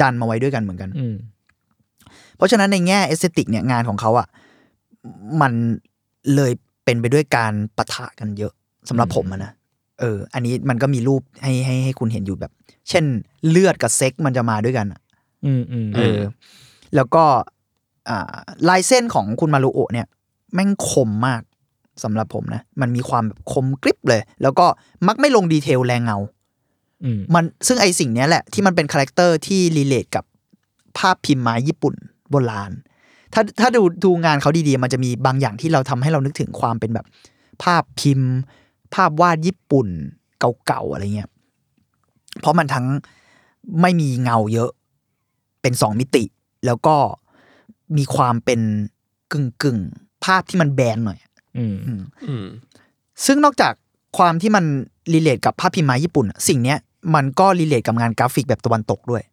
[0.02, 1.16] ดันมาไว้ด้วยกันเหมือนกันอืม
[2.38, 4.28] เพราะฉะนั้นในแง่ aesthetic เนี่ยงานของเขาอะ่ะ
[5.42, 5.54] มัน
[6.36, 6.52] เลย
[6.86, 8.54] เป็นไปด้วยการปะทะกันเยอะ
[8.90, 9.52] สำหรับผมอะนะ
[10.00, 12.52] เออ อันนี้มันก็มีรูปให้ให้ให้คุณเห็นอยู่แบบ
[12.90, 13.06] เช่น
[13.50, 15.02] เลือดกับเซ็กซ์มันจะมาด้วยกันอะ
[15.46, 16.20] อืมอืมเออ
[16.96, 17.24] แล้วก็
[18.10, 18.36] อ่า
[18.70, 20.08] ลายเส้นของคุณมารุโอะเนี่ย
[20.54, 21.42] แม่งคมมาก
[22.04, 24.66] สำหรับผมนะ มันมีความแบบคมกริบเลย แล้วก็
[25.08, 26.18] มักไม่ลง detail แรงเงา
[27.04, 30.24] อืมมันซึ่งไอ้สิ่งเนี้ยแหละ ที่มันเป็น character ที่ relate กับ
[30.98, 31.96] ภาพพิมพ์ไม้ญี่ปุ่น
[32.30, 32.72] โบราณ
[33.34, 37.06] ถ้าถ้าดูดูงานเขาดีๆ มันจะมีบางอย่างที่เราทำให้เรานึกถึงความเป็นแบบ
[37.64, 38.30] ภาพพิมพ์
[38.94, 39.88] ภาพวาดญี่ปุ่น
[40.68, 41.30] เก่าๆอะไรเงี้ย
[42.40, 42.86] เพราะมันทั้ง
[43.82, 44.72] ไม่มีเงาเยอะ
[45.62, 46.24] เป็นสองมิติ
[46.66, 46.96] แล้วก็
[47.98, 48.60] มีความเป็น
[49.32, 51.20] กึ่งกึ่งๆภาพที่มันแบนหน่อย
[51.58, 51.76] อืม
[52.28, 52.46] อืม
[53.26, 53.74] ซึ่งนอกจาก
[54.18, 54.66] ความที่มัน
[55.14, 56.78] relate กับภาพพิมพ์ไม้ญี่ปุ่นอะสิ่งเนี้ย
[57.16, 59.24] มันก็ relate กับงานกราฟิกแบบตะวันตกด้วย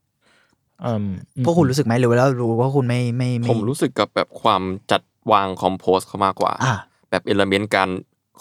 [0.84, 1.06] อืม
[1.44, 6.74] พวกคุณรรู้สึกไหมหรือว่ารู้ว่าคุณไม่ไม่ไผมรู้สึกกับแบบความจัดวาง compose เขามากกว่าอ่า
[7.10, 7.88] แบบ element การ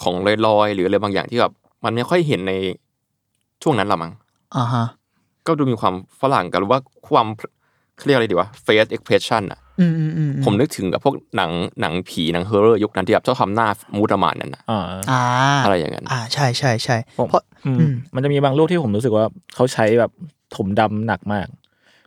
[0.02, 0.14] ของ
[0.46, 1.52] ลอยๆ หรืออะไรบางอย่างที่แบบ
[1.84, 2.52] มันไม่ค่อยเห็นใน
[3.62, 4.12] ช่วงนั้นละมั้ง
[4.56, 4.86] อ่าฮะ
[5.46, 7.26] ก็ดูมีความฝรั่งกันหรือว่าความ
[7.96, 9.61] เขาเรียกอะไรดีวะ face expression อะอืมอืมอืม
[10.44, 15.22] ผมนึกถึงกับพวกหนังหนังผีหนัง horror ยุคนั้นที่แบบชอบทำหน้า mood ประมาณนั้นนะอ่าอ่า
[15.64, 20.10] อะไรอย่างนั้นอ่าใช่ใช่ใช่ผมเพราะอืมอืมมันจะมีบางรูปที่ผมรู้สึกว่าเขาใช้แบบ
[20.56, 21.46] ถมดำหนักมาก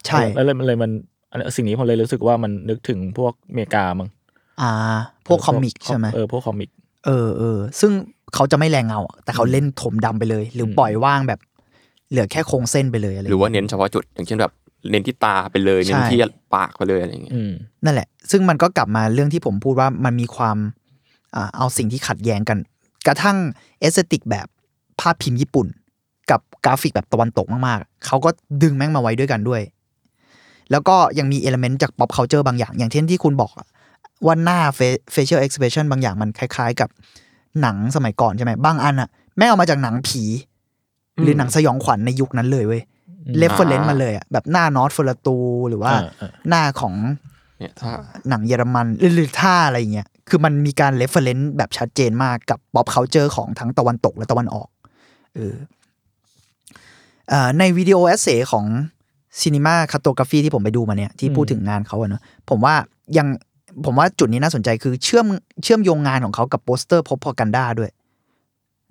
[0.08, 0.92] ใช่แล้วเลยมันเลยมัน
[1.32, 4.10] อันสิ่งนี้ผมเลยรู้สึกว่ามันนึกถึงพวกอเมริกามั้ง
[4.62, 4.72] อ่า
[5.28, 6.70] พวก comic ใช่ไหมเออพวก comic
[7.06, 7.92] เออเออซึ่ง
[8.36, 11.40] เขาจะไม่แรงเงาอะแต่เขาเล่นถมดำไปเลย หรืออืมปล่อยว่างแบบ
[12.10, 14.52] เหลือแค่โครงเส้นไปเลยอะไรหรือว่าเน้นเฉเพาะจุดอย่างเช่นแบบ
[14.90, 16.20] เน้นที่ตาไปเลยเน้นที่
[16.56, 17.54] ปากไปเลยอะไรอย่างเงี้ย้ยอืม
[17.86, 20.58] นั่นแหละ ซึ่งมันก็กลับมาเรื่องที่ผมพูดว่ามันมีความ
[21.36, 22.58] อ่าเอาสิ่งที่ขัดแย้งกัน
[23.08, 23.38] กระทั่ง
[23.80, 24.48] aesthetic แบบ
[25.00, 25.68] ภาพพิมพ์ญี่ปุ่น
[26.32, 28.30] กับกราฟิกแบบตะวันตกมากๆ เขาก็
[28.64, 29.62] ดึงแม่งมาไว้ด้วยกันด้วย
[30.72, 33.68] แล้วก็ยังมี element จาก pop culture บางอย่าง อย่างเช่นที่คุณบอกอะ
[34.26, 36.90] ว่าหน้า fa- facial expression บางอย่างมันคล้าย ๆ กับ
[37.62, 40.24] หนังสมัยก่อนใช่ไหมบางอันอะแม่งเอามาจากหนังผี
[41.22, 42.95] หรือหนังสยองขวัญในยุคนั้นเลยเว้ยอืม
[43.38, 45.38] reference มาเลยอะแบบหน้า Nosferatu
[45.70, 46.94] หรือว่าอ่าอ่าหน้าของ
[47.60, 47.92] เนี่ยถ้า
[48.30, 54.68] หนังเยอรมันหรือหรือท่าอะไรอย่างเงี้ยคือมันมีการ reference แบบชัดเจนมากกับ pop culture ของทั้งตะวันตกและตะวันออก
[55.36, 55.56] เออ
[57.30, 58.66] เอ่อในวิดีโอ essay ของ
[59.40, 62.76] cinematography ที่ผมไปดูมาเนี่ยที่พูดถึงงานเขาอะเนอะผมว่า
[63.18, 63.28] ยัง
[63.86, 65.26] ผมว่าจุดนี้น่าสนใจคือเชื่อม
[65.64, 67.92] เชื่อมโยงงานของเขากับโปสเตอร์ propaganda ด้วย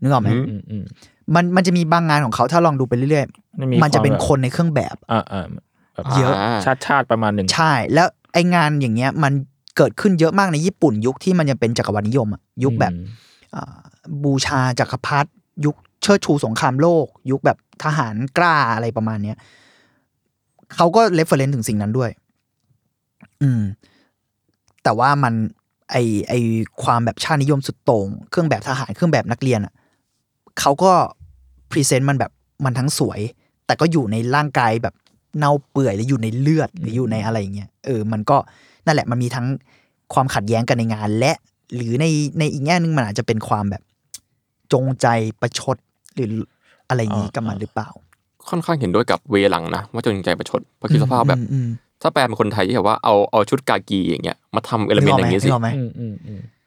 [0.00, 0.28] นึกออกไหม
[0.70, 0.76] อื
[1.26, 3.24] มอืมอืมมันมันจะมีบางงานของเขาถ้าลองดูไปเรื่อย
[3.60, 5.48] มันมีๆมันจะเป็นความแบบคนในเครื่องแบบอ่าอ่า
[5.94, 6.34] แบบเยอะ
[6.64, 9.32] ชาติชาติประมาณหนึ่งใช่ แล้วไองานอย่างเงี้ยมัน
[9.76, 13.06] เกิดขึ้นเยอะมากในญี่ปุ่น ยุคที่มันยังเป็นจักรวรรดินิยมอะยุคแบบอืม
[13.54, 13.76] อ่า
[14.24, 15.28] บูชาจักรพรรดิ
[15.64, 19.36] ยุคเชิดชูสงครามโลก ยุคแบบทหารกล้าอะไรประมาณเนี้ย
[20.76, 22.10] เขาก็ reference ถึงสิ่งนั้นด้วย
[23.42, 23.62] อืม
[24.84, 25.34] แต่ว่ามัน
[25.90, 25.96] ไอ
[26.28, 26.32] ไอ
[26.82, 29.72] ความแบบชาตินิยมสุดโต่งเครื่องแบบทหารเครื่องแบบนักเรียนอะ
[30.60, 30.92] เขาก็
[31.70, 32.32] พรีเซนต์มันแบบ
[32.64, 33.20] มันทั้งสวย
[33.66, 34.94] แต่ก็อยู่ในร่างกายแบบ
[35.38, 38.36] เน่าเปื่อยหรืออยู่ในเลือดหรืออยู่ในอะไรอย่างเงี้ยเออมันก็
[38.86, 39.46] นั่นแหละมันมีทั้ง
[40.14, 41.32] ความขัดแย้งกันในงาน และ
[41.74, 42.06] หรือใน
[42.38, 43.82] ในอีกแง่หนึงมันอาจจะเป็นความแบบ
[44.72, 45.06] จงใจ
[45.40, 45.76] ประชด
[46.14, 46.32] หรือ
[46.88, 47.88] อะไรอย่างนี้กับมันหรือเปล่า
[48.48, 51.68] ค่อนข้างเห็นด้วยกับเวหลังนะว่าจนใจประชดเพราะคิดสภาพแบบอืมอืม
[52.02, 55.48] ถ้าแปลเป็นคนไทยที่แบบว่าเอาเอาชุดกากีอย่างเงี้ยมาทำเอลเมนต์อย่างงี้สิ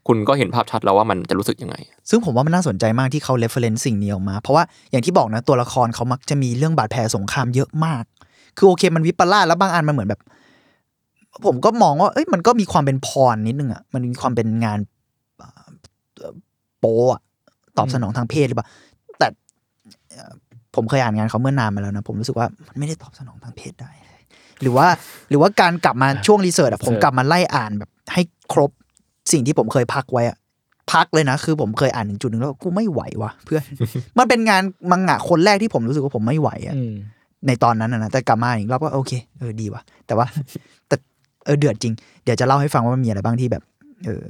[0.08, 1.76] คุณก็เห็นภาพชัดแล้วว่ามันจะรู้สึกยังไง
[2.10, 8.04] ซึ่งผมว่ามันน่าสนใจมากที่เขา reference สิ่งนี้ออกมา เพราะว่าอย่างที่บอกนะตัวละครเขามักจะมีเรื่องบาดแผลสงครามเยอะมาก
[8.58, 10.22] คือโอเคมันวิปลาสแล้วบางอันมันเหมือนแบบ
[11.46, 14.80] ผมก็มองว่าเอ้ยมันก็มีความเป็นพรนิดนึงอะมันมีความเป็นงาน
[16.80, 17.22] โปะ
[17.78, 18.68] ตอบสนองทางเพศหรือเปล่า
[19.20, 19.28] แต่
[20.76, 23.92] ผมเคยอ่านงานเขาเมื่อนานมาแล้วนะ ผมรู้สึกว่ามันไม่ได้ตอบสนองทางเพศได้
[24.62, 24.88] หรือว่า
[25.30, 28.22] หรือว่าการกลับมาช่วงรีเสิร์ชอะผมกลับมาไล่อ่านแบบให้
[28.54, 28.72] ครบ
[29.32, 30.38] สิ่งที่ผมเคยพักไว้อะ
[30.94, 33.64] พักเลยนะ คือผมเคยอ่านถึงจุดหนึ่งแล้วกูไม่ไหววะเพื่อน
[34.18, 34.62] มันเป็นงาน
[34.92, 36.94] มังงะคนแรกที่ผมรู้สึกว่าผมไม่ไหวอะอืม
[37.48, 40.26] ในตอนนั้นนะนะแต่กลับมาอีกรอบก็โอเคเออดีว่ะแต่ว่า
[40.88, 40.96] แต่
[41.46, 43.64] เออเดือดจริง เดี๋ยวจะเล่าให้ฟังว่ามันมีอะไรบ้างที่แบบ
[44.06, 44.26] เออ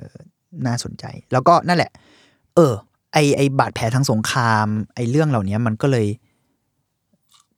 [0.66, 1.92] น่าสนใจ แล้วก็นั่นแหละ
[2.56, 2.74] เออ
[3.14, 6.08] ไอไอบาดแผลทางสงคราม ไอเรื่องเหล่านี้มันก็เลย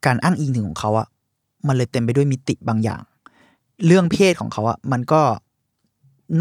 [0.06, 1.08] การอ้างอิงถึงของเขาอะ
[1.68, 3.02] มันเลยเต็มไปด้วยมิติบางอย่าง
[3.86, 5.22] เรื่องเพศของเขาอะมันก็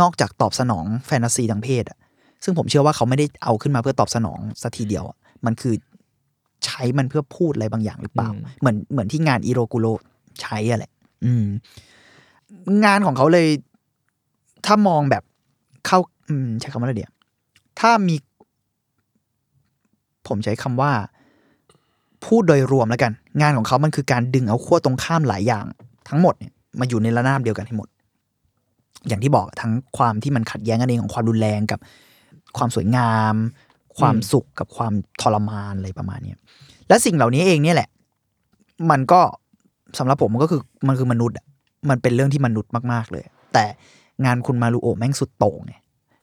[0.01, 1.98] นอกจากตอบสนองแฟนตาซีทางเพศอะ
[2.44, 5.74] ซึ่งผมเชื่อว่าเขาไม่ได้เอาขึ้นมาเพื่อตอบสนองสัทีเดียวอะมันคือ
[6.64, 9.87] ใช้มันเพื่อพูดอะไรบางอย่างหรือเปล่าอืมเหมือนเหมือนที่งานอิโรกุโร
[10.42, 10.92] ใช้อะแหละ
[11.24, 11.44] อืม
[12.85, 13.46] งานของเขาเลย
[14.66, 15.22] ถ้ามองแบบ
[15.87, 15.98] เข้า
[16.29, 17.12] อืม ใช้คำว่าอะไรเดียว
[17.81, 18.16] ถ้ามี
[20.29, 20.92] ผมใช้คำว่า
[22.24, 25.66] พูดโดยรวมแล้วกัน งานของเขามันคือการดึงเอาขั้วตรงข้ามหลายอย่าง
[26.09, 27.88] ทั้งหมดเนี่ยมาอยู่ในระนาบเดียวกันให้หมด
[29.08, 31.80] อย่างที่บอกทั้งความที่มันขัดแย้งกันเองของความรุนแรงกับ
[32.56, 33.34] ความสวยงาม
[33.98, 36.34] ความสุขกับความทรมานอะไรประมาณเนี้
[36.88, 37.88] และสิ่งเหล่านี้เองเนี่ยแหละ
[38.90, 39.20] มันก็
[39.98, 41.37] สำหรับผมมันก็คือมันคือมนุษย์
[41.90, 43.64] มันเป็นเรื่องที่มนุษย์มากๆเลย แต่
[44.24, 45.74] งานคุณมารุโอแม่งสุดโต่งไง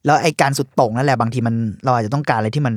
[0.05, 2.75] แล้วไอการสุดโต่งนั่นแหละบางทีมันเราอาจจะต้องการอะไรที่มัน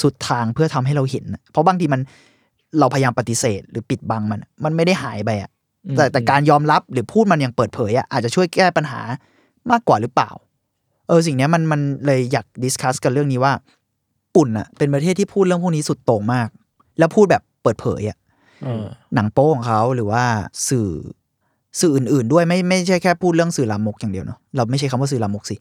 [0.00, 2.00] สุดทางเพื่อทำให้เราเห็น เพราะบางทีมัน
[2.78, 5.50] เราพยายามปฏิเสธ หรือปิดบังมัน มันไม่ได้หายไปอะ
[5.96, 9.00] แต่แต่การยอมรับหรือพูดมันอย่างเปิดเผยอะอาจจะช่วยแก้ปัญหา
[9.70, 10.30] มากกว่าหรือเปล่า
[11.08, 13.52] เออสิ่งเนี้ยมันมันเลยอยากดิสคัสกันเรื่องนี้ว่า
[14.34, 16.48] ปุ่นอะเป็นประเทศที่พูดเรื่องพวกนี้สุดโต่งมาก
[16.98, 18.18] แล้วพูดแบบเปิดเผยอะ
[18.64, 20.22] เออหนังโป้ของเขาหรือว่า
[20.68, 20.90] สื่อ
[21.80, 25.56] สื่ออื่น ๆ ด้วยไม่ไม่ใช่แค่พูดเรื่องสื่อลามกอย่างเดียวเนาะเราไม่ใช่คำว่าสื่อลามกสิ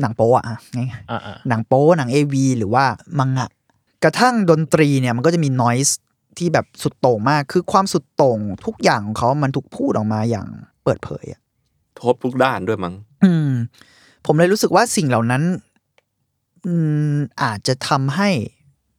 [0.00, 2.84] หนังโป้อะอะง่ายอ่าอ่าๆหนังโป้หนังเอวีหรือว่า
[3.18, 3.48] มังงะ
[4.04, 5.98] กระทั่งดนตรีเนี่ยมันก็จะมีนอยส์
[6.38, 10.46] ที่แบบสุดโต่งมาก คือความสุดโต่งทุกอย่างของเขามันถูกพูดออกมาอย่าง
[10.84, 11.40] เปิดเผยอะ
[11.96, 13.50] โทษทุกด้านด้วยมั้ง อืม
[14.26, 15.42] ผมเลยรู้สึกว่าสิ่งเหล่านั้น
[16.66, 16.74] อื
[17.12, 18.30] มอาจจะทำให้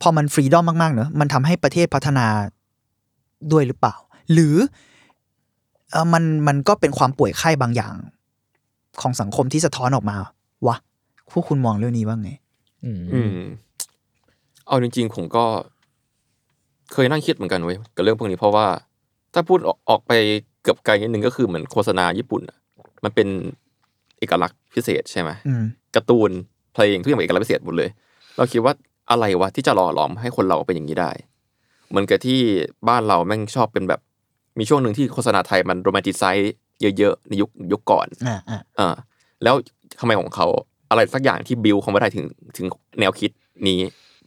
[0.02, 2.28] พอมันฟรีดอมมากๆเนอะมันทำให้ประเทศพัฒนา
[3.52, 3.96] ด้วยหรือเปล่า
[4.34, 4.56] หรือ
[5.92, 7.96] เออมันมันก็เป็นความป่วยไข้บางอย่าง
[9.02, 10.18] ของสังคมที่สะท้อนออกมา
[10.68, 10.76] วะ
[11.32, 12.32] พวกคุณมองเรื่องนี้ว่าไง
[12.84, 13.40] อืมอืม
[14.68, 15.46] เอาจริงๆผมก็
[16.94, 18.68] เคยนั่งคิดเหมือนกันเว้ยกับเรื่องพวกนี้เพราะว่า
[19.34, 20.12] ถ้าพูดออกออกไป
[20.62, 22.58] เกือบไกลนิดนึงก็คือเหมือนโฆษณาญี่ปุ่นอะ
[23.04, 23.28] มันเป็น
[24.20, 25.64] เอกลักษณ์พิเศษใช่ไหมอืม
[25.96, 26.32] การ์ตูน
[26.74, 27.90] เพลงทุกอย่างเป็นเอกลักษณ์พิเศษหมดเลย
[28.38, 28.74] เราคิดว่า
[29.12, 31.12] อะไรวะที่จะหล่อหลอมให้คนเราเป็นอย่างนี้ได้
[31.90, 32.40] เหมือนกับที่
[32.90, 34.02] บ้านเราแม่งชอบเป็นแบบ
[34.60, 36.54] มีช่วงหนึ่งที่โฆษณาไทยมันโรแมนติไซส์
[36.98, 38.96] เยอะๆในยุคยุคก่อนอ่าอ่าอ่า
[39.44, 39.56] แล้ว
[40.00, 40.48] ทำไมของเขา
[40.90, 42.26] อะไรสักอย่างที่บิวเขาไม่ได้ถึง
[42.58, 42.66] ถึง
[43.00, 43.32] แนวคิด
[43.68, 43.80] นี้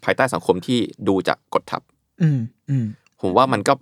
[0.04, 1.82] ภายใต้สังคมที่ดูจากกดทับ
[2.22, 2.86] อืมอืม
[3.20, 3.72] ผมว่ามันก็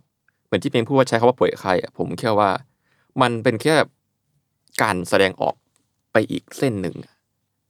[0.47, 2.51] เหมือนที่เพลงพูดว่าใช้คำว่าป่วยไข้อะผมแค่ว่า
[3.23, 3.75] มันเป็นแค่
[4.83, 5.55] การแสดงออก
[6.13, 7.15] ไปอีกเส้นหนึ่งอะ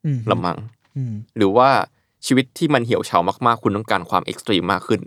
[0.07, 0.59] อืมละมัง
[0.97, 1.69] อืมหรือว่า
[2.27, 5.01] ชีวิตที่มันเหี่ยวเฉามากๆ คุณต้องการความเอ็กซ์ตรีมมากขึ้น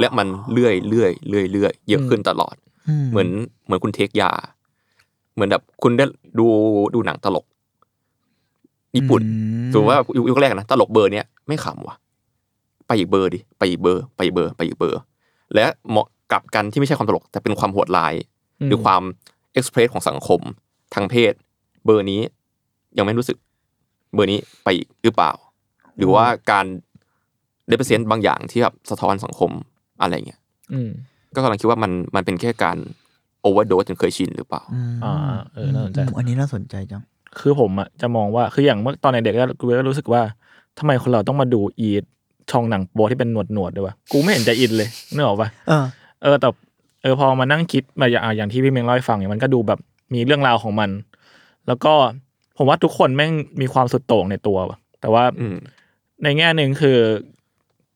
[0.00, 2.54] และมันเลื่อยเลื่อยเลื่อยเลื่อยเยอะขึ้นตลอด
[3.10, 3.28] เหมือน
[3.64, 4.30] เหมือนคุณเทคยา
[5.34, 6.04] เหมือนแบบคุณได้
[6.38, 6.46] ดู
[6.94, 7.46] ดูหนังตลก
[8.96, 9.28] ญี่ปุ่นอื
[9.68, 11.96] มถือว่ายุคยุคแรกนะตลกเบอร์เนี้ยไม่ขำว่ะ
[12.92, 15.00] ไปอีกเบอร์ดิไปอีกเบอร์ ไปอีกเบอร์ไปอีกเบอร์
[15.54, 18.14] และเหมาะกับกันที่ไม่ใช่ความตลก แต่เป็นความโหดร้าย
[18.66, 19.02] หรือความ
[19.52, 20.40] express ของสังคม
[20.94, 21.32] ทางเพศ
[21.84, 22.20] เบอร์นี้
[22.98, 23.36] ยังไม่รู้สึก
[24.14, 25.32] เบอร์นี้ไปอีกหรือเปล่า
[25.96, 26.66] หรือว่าการ
[27.68, 29.50] represent บางอย่างที่แบบสะท้อนสังคม
[30.00, 30.40] อะไรเงี้ย
[30.72, 30.90] อืม
[31.34, 32.78] ก็กำลังคิดว่ามันมันเป็นแค่การ
[33.42, 35.14] overdose จนเคยชินหรือเปล่ามอ่า
[35.52, 37.02] เออน่าสนใจมอันนี้น่าสนใจจัง
[37.40, 40.22] คือผมอะจะมองว่าคืออย่างเมื่อตอนเด็กๆก็กูก็รู้สึกว่า
[40.78, 41.92] ทำไมคนเราต้องมาดูอี
[42.50, 45.84] ช่องหนังโป๊ที่เป็นหนวดหนวดๆด้วยวะกูไม่เห็นจะอินเลยนึกออกปะเออ
[46.22, 46.48] เออแต่
[47.02, 49.78] เออพอมานั่งคิดมาอย่างอะอย่างที่พี่เมงเล่าให้ฟังเนี่ยมันก็ดูแบบ
[50.14, 50.90] มีเรื่องราวของมัน
[51.66, 51.92] แล้วก็
[52.56, 55.56] ผมว่าทุกคนแม่งมีความสุดโต่งในตัวว่ะแต่ว่าอืม
[56.24, 56.98] ในแง่หนึ่งคือ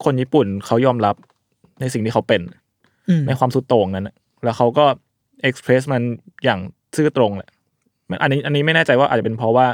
[0.04, 1.14] คนญี่ปุ่นเขายอมรับ
[1.80, 2.40] ในสิ่งที่เขาเป็น
[3.08, 4.84] อืมในความสุดโต่งนั้นน่ะแล้วเขาก็
[5.42, 6.02] เอ็กซ์เพรสมัน
[6.44, 6.60] อย่าง
[6.96, 7.50] ซื่อตรงแหละ
[8.10, 9.66] มันอันนี้อันนี้ไม่แน่ใจว่าอาจจะเป็นเพราะว่า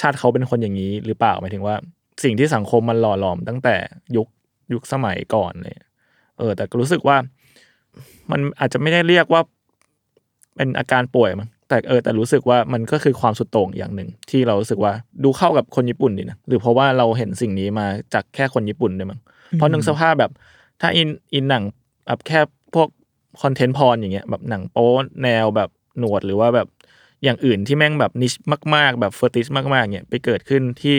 [0.00, 1.74] ชาติเขาเป็นคนอย่างนี้หรือเปล่าหมายถึงว่า
[2.22, 3.76] สิ่งที่สังคมมันหล่อหลอมตั้งแต่
[4.16, 4.28] ยุค
[4.72, 5.88] ยุคสมัยก่อนเลย
[6.38, 7.16] เออ แต่ก็รู้สึกว่า
[8.30, 9.42] มันอาจจะไม่ได้เรียกว่า
[10.56, 14.92] เป็นอาการป่วยมั้งแต่เออแต่รู้สึกว่ามันก็คือความสุดโต่งอย่างหนึ่ง ที่เรารู้สึกว่า
[15.24, 19.20] ดูเข้ากับคนญี่ปุ่นดีนะหรือเพราะว่าเราเห็นสิ่งนี้มาจากแค่คนญี่ปุ่นด้วยมั้ง
[19.52, 20.30] เพราะหนึ่งสภาพแบบ
[20.80, 21.64] ถ้าอินอินหนัง
[22.06, 22.40] แบบแค่
[22.74, 22.88] พวก
[23.42, 24.88] คอนเทนต์พรอย่างเงี้ยแบบหนังโป๊
[25.22, 26.68] แนวแบบหนวดหรือว่าแบบ
[27.24, 28.32] อย่างอื่นที่แม่งแบบนิช
[28.74, 30.98] มาก ๆ แบบเฟอร์ติชมากๆเนี่ยไปเกิดขึ้นที่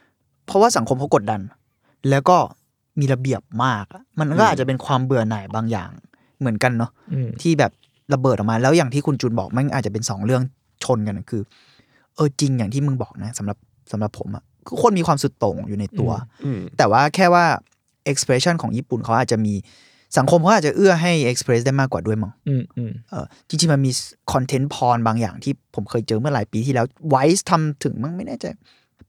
[0.45, 1.41] เพราะว่าสังคมเขากดดัน
[2.09, 2.37] แล้วก็
[2.99, 5.89] มีระเบียบมากอะมันก็อาจจะเป็นความเบื่อหน่ายบางอย่าง
[6.39, 7.71] เหมือนกันเนาะอืมที่แบบ
[8.13, 10.41] ระเบิดออกมา แล้วอย่างที่คุณจูนบอกมันอาจจะเป็นสองเรื่อง
[10.83, 11.41] ชนกันอะคือ
[12.15, 13.57] เออจริงอย่างที่มึงบอกนะสำหรับ
[13.91, 16.11] สำหรับผมอะคือคนมีความสุดโต่งอยู่ในตัว
[16.45, 17.45] อืมแต่ว่าแค่ว่า
[18.11, 19.53] expression ของญี่ปุ่นเขาอาจจะมี
[20.17, 23.91] สังคมเขาอาจจะเอื้อให้ express ได้มากกว่าด้วยมั้งอืมอืมเออจริงๆ มันมี
[24.33, 28.45] คอนเทนต์ porn บางอย่างที่ผมเคยเจอเมื่อหลายปีที่แล้ว Vice ทำถึงมั้งไม่แน่ใจ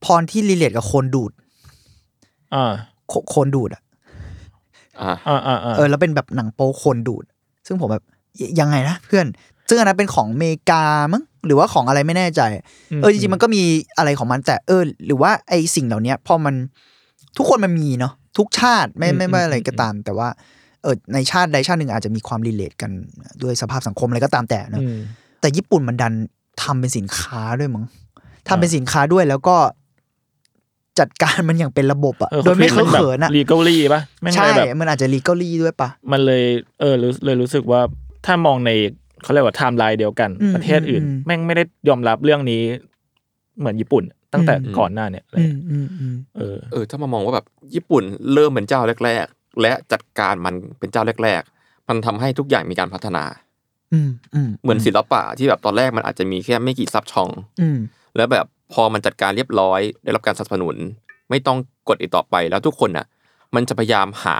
[0.04, 1.32] porn ที่ relate กับโคลนดูด
[2.54, 2.72] อ่า
[3.08, 3.82] โคโคลนดูดอะ
[5.00, 7.24] อ่าอ่าอ่าอ่าเออแล้วเป็นแบบหนังโป๊โคลนดูด
[7.66, 8.04] ซึ่งผมแบบ
[8.40, 9.26] ยยังไงนะเพื่อน
[9.68, 12.40] ซึ่งอันนั้นเป็นของอเมริกามั้งหรือว่าของอะไรไม่แน่ใจ
[13.00, 13.62] เออจริงๆมันก็มี
[13.98, 16.54] อะไรของมันแต่เออ หรือว่าไอสิ่งเหล่านี้พอมัน
[17.36, 20.28] ทุกคนมันมีเนาะทุกชาติไม่ไม่ไม่อะไรก็ตาม แต่ว่า
[20.82, 22.90] เออในชาติใดชาติหนึ่งอาจจะมีความรีเลทกัน
[23.42, 24.98] ด้วยสภาพสังคมอะไรก็ตามแต่เนอะอืม
[25.40, 26.12] แต่ญี่ปุ่นมันดัน
[26.62, 27.84] ทำเป็นสินค้าด้วยมั้ง
[28.48, 29.56] ทำเป็นสินค้าด้วยแล้วก็
[30.98, 36.44] จัดการมันอย่างเป็นระบบอะเออโดยไม่เคอะเขินอะลีก a ลี่ปะแม่งใช่เลยแบบมันอาจจะลีกอลี่ด้วยปะมันเลย
[36.80, 37.80] เออรู้เลยรู้สึกว่า
[38.26, 38.70] ถ้ามองใน
[39.22, 42.62] เขาเรียกว่าไทม์ไลน์เดียวกันอืมประเทศอื่นอืมแม่งไม่ได้ยอมรับเรื่องนี้
[43.58, 48.02] เหมือนญี่ปุ่น ตั้งแต่อืมก่อนหน้าเนี่ยอะไรอืมอืมอืมเออเออ ถ้ามามองว่าแบบญี่ปุ่น
[48.32, 53.24] เริ่มเป็นเจ้าแรก ๆ และจัดการมันเป็นเจ้าแรก ๆ มันทำให้ทุกอย่างมีการพัฒนา
[53.92, 57.78] อืมอืมเหมือนศิลปะที่แบบตอนแรกมันอาจจะมีแค่ไม่กี่ซับช่องอืม
[58.16, 60.76] แล้วแบบ พอมันจัดการเรียบร้อย ได้รับการสนับสนุน
[61.30, 61.58] ไม่ต้อง
[61.88, 63.06] กดอีกต่อไปแล้วทุกคนน่ะ
[63.54, 64.36] มันจะพยายามหา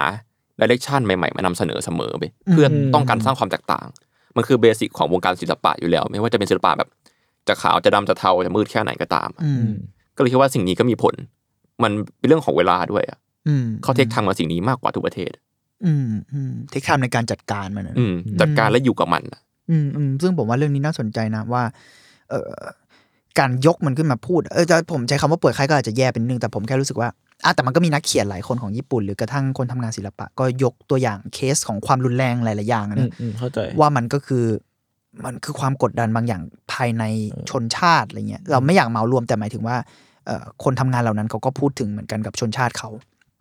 [0.59, 3.87] direction ใหม่ๆ มานำเสนอเสมอไปเพื่อต้องการสร้างความแตกต่าง
[4.35, 6.89] มันคือเบสิกของวงการศิลปะอยู่แล้ว ไม่ว่าจะเป็นศิลปะแบบ
[7.47, 9.67] จะขาวจะดำจะเทาจะมืดแค่ไหนก็ตามอืม
[10.15, 11.15] ก็เลยคิดว่าสิ่งนี้ก็มีผล
[11.83, 13.17] มันเป็นเรื่องของเวลาด้วยอะ
[13.47, 15.31] อืมเขา take time กับสิ่งนี้มากกว่าทุกประเทศ
[15.85, 21.63] อืมอืม take time ในการจัดการมันอะอืมจัดการและอยู่กับมันอะอืมอืมซึ่งผมว่าเรื่องนี้น่าสนใจนะว่า
[22.29, 22.51] เอ่อ
[23.39, 27.09] การยกมันขึ้นมาพูดเออจะผมใช้คำว่าเปิดค่ายก็อาจจะแย่เป็นนึงแต่ผมแค่รู้สึกว่า
[27.43, 34.45] อะแต่มันก็มีนักเขียนหลายคนของญี่ปุ่น หรือกระทั่งคนทำงานศิลปะ ก็ยกตัวอย่างเคสของความรุนแรงหลาย ๆ อย่างอืนะมอืมเข้าใจว่ามันก็คือ
[35.25, 36.41] มันคือความกดดันบางอย่าง
[36.73, 37.03] ภายใน
[37.49, 39.75] ชนชาติอะไรเงี้ยเราไม่อยากเหมารวมแต่หมายถึงว่า
[40.25, 42.89] เอ่อคนทำงานเหล่านั้นเขาก็พูดถึงเหมือนกันกับชนชาติเขา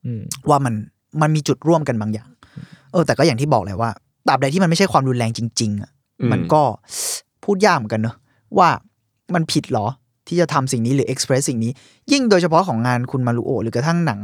[0.04, 0.74] อืมว่ามัน
[1.20, 2.30] มันมีจุดร่วมกันบางอย่าง
[2.92, 3.90] เออ แต่ก็อย่างที่บอกแหละว่า
[4.28, 5.90] ตราบใดที่มันไม่ใช่ความรุนแรงจริง ๆอะ
[6.32, 6.62] มันก็
[7.44, 8.16] พูดยากเหมือนกันเนอะ
[8.58, 8.68] ว่า
[9.36, 9.86] มันผิดเหรอ
[10.28, 11.72] ที่จะทำสิ่งนี้หรือ express สิ่งนี้
[12.12, 14.20] ยิ่งโดยเฉพาะของงานคุณมารุโอะหรือกระทั่งหนัง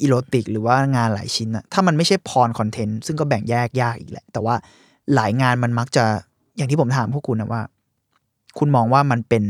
[0.00, 4.54] อีโรติก หรือว่างานหลายชิ้นอะถ้ามันไม่ใช่ porn content ซึ่งก็แบ่งแยกยากอีกแหละ แต่ว่า
[5.14, 6.04] หลายงานมันมักจะ
[6.56, 7.62] อย่างที่ผมถามพวกคุณนะว่า
[8.58, 9.42] คุณมองว่ามันเป็น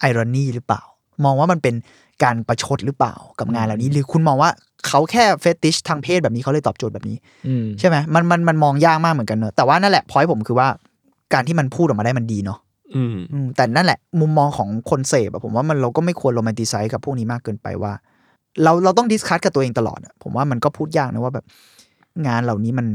[0.00, 0.82] irony หรือเปล่า
[1.24, 1.74] มองว่ามันเป็น
[2.24, 4.50] การประชดหรือเปล่ากับงานเหล่านี้ หรือคุณมองว่า
[4.86, 10.68] เขาแค่ fetish ทางเพศแบบนี้เขาเลยตอบโจทย์แบบนี้อืมใช่ไหมมันมันมันมองยากมากเหมือนกันเนอะแต่ว่านั่นแหละพอยผมคือว่า
[11.34, 12.58] การที่มันพูดออกมาได้มันดีเนาะ
[12.96, 17.92] อืมอืมแต่นั่นแหละ มุมมองของคนเสพอะผมว่ามันเราก็ไม่ควร romanticize กับพวกนี้มากเกินไปว่า
[18.62, 21.44] เราเราต้อง discuss กับตัวเองตลอดอะผมว่ามันก็พูดยากนะว่าแบบ
[22.26, 22.86] งานเหล่านี้มัน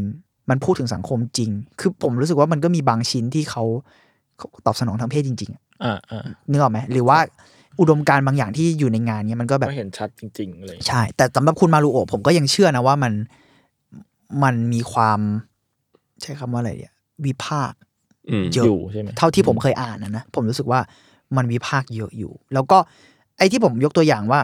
[0.49, 3.63] มันพูดถึงสังคมจริง คือผมรู้สึกว่ามันก็มีบางชิ้นที่เขา
[4.37, 7.19] เขาตอบสนองทางเพศจริงๆอะอ่าอ่านึกออกไหมหรือว่า
[7.79, 13.13] อุดมการณ์บางอย่างที่อยู่ในงานเนี้ยมันก็แบบก็เห็นชัดจริง ๆ เลย ใช่ แต่สำหรับคุณมารุโอะผมก็ยังเชื่อนะว่ามัน
[14.43, 15.19] มันมีความ
[16.21, 16.93] ใช้คำว่าอะไรเนี่ย
[17.25, 17.92] วิพากษ์อืม
[18.55, 20.79] เยอะอยู่ใช่ไหมเท่าที่ผมเคยอ่านนะนะผมรู้สึกว่า
[21.37, 22.77] มันวิพากษ์เยอะอยู่ แล้วก็
[23.37, 24.39] ไอ้ที่ผมยกตัวอย่างว่า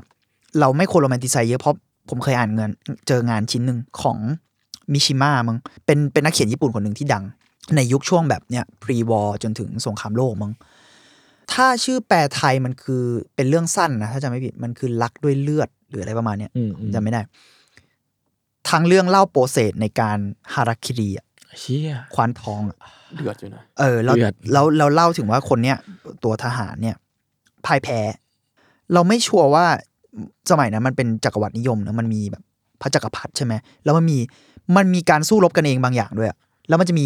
[0.60, 1.76] เราไม่ควร romanticize เยอะเพราะ
[2.10, 2.70] ผมเคยอ่านเงิน
[3.08, 4.18] เจองานชิ้นหนึ่งของ
[4.94, 7.24] มิชิมะมั้งเป็นเป็นนักเขียนญี่ปุ่นคนหนึ่งที่ดัง
[7.76, 10.52] ในยุคช่วงแบบเนี้ย pre-war จนถึงสงครามโลกมั้ง
[11.54, 13.04] ถ้าชื่อแปลไทยมันคือ
[13.36, 17.22] เป็นเรื่องสั้นนะถ้าจำไม่ผิดมันคือรักด้วยเลือดหรืออะไรประมาณเนี้ยอืมอืมจำไม่ได้
[18.70, 20.18] ทางเรื่องเล่าโปรเซสในการ
[20.54, 21.26] ฮาราคิรีอะ
[21.60, 22.78] เชี่ยควานทองอะ
[23.16, 25.78] เดือดอยู่นะเออแล้วเดือดแล้วเราเล่าถึงว่าคนเนี้ย
[26.24, 26.96] ตัวทหารเนี่ย
[27.66, 28.00] พ่ายแพ้
[28.94, 29.66] เราไม่ชัวร์ว่า
[30.52, 32.44] สมัยนั้นมันเป็นจักรวรรดินิยมนะมันมีแบบ
[32.82, 34.18] พระจักรพรรดิใช่ไหมแล้วมันมี
[34.78, 37.06] มันมีการสู้รบกันเองบางอย่างด้วยอะแล้วมันจะมี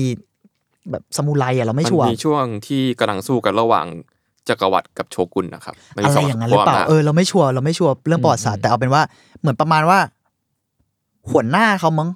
[0.91, 3.87] แบบสมุไรอะเราไม่มันชัวร์มีช่วงที่กำลังสู้กันระหว่าง
[4.49, 9.01] จักรวรรดิกับโชกุนนะครับมันมีอะไรสองอย่างนั้นหรือเปล่าขั้วำจเออเราไม่ชัวร์เราไม่ชัวร์เรื่องประวัติศาสตร์แต่เอาเป็นว่า
[9.39, 9.99] เหมือนประมาณว่า
[11.31, 12.09] หัวหน้าเขามั้ง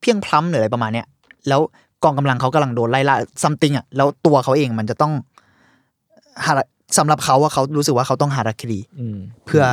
[0.00, 1.06] เพียงพล้ำหรืออะไรประมาณเนี้ย
[1.48, 1.60] แล้ว
[2.04, 5.12] กองกำลังเขากำลังโดนไล่ล่าซัมติงอะแล้วตัวเขาเองมันจะต้อง
[6.44, 6.52] หา
[6.98, 9.64] สำหรับเขาว่าเขารู้สึกว่าเขาต้องหารักคดีอืมเพื่อ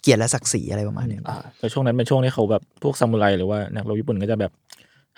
[0.00, 4.52] เกียรติและศักดิ์ศรีอะไรประมาณเนี้ยอ่าแต่ช่วงนั้นเป็นช่วงที่เขาแบบพวกซามูไรหรือว่านักรบญี่ปุ่นก็จะแบบ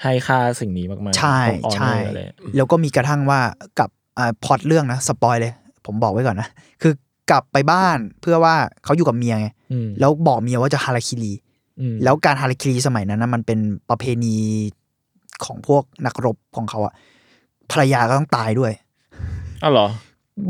[0.03, 2.21] ให้ค่าสิ่งนี้มากๆใช่พวก honor ใช่อะไร
[2.57, 3.41] แล้วก็มีกระทั่งว่า
[3.79, 5.53] กับอ่าพล็อตเรื่องนะสปอยเลย
[5.87, 6.49] ผมบอกไว้ก่อนนะ
[6.83, 6.93] คือ
[7.31, 11.33] กลับไปบ้านเพื่อว่าเขาอยู่กับเมียไงอืมแล้วบอกเมียว่าจะฮาราคิรี
[11.81, 13.59] อืมแล้วการฮาราคิรีสมัยนั้นนะมันเป็น
[13.91, 14.37] ประเพณี
[15.45, 16.93] ของพวกนักรบของเขาอะ
[17.71, 18.73] ภรรยาก็ต้องตายด้วย
[19.63, 19.87] อ้าวเหรอ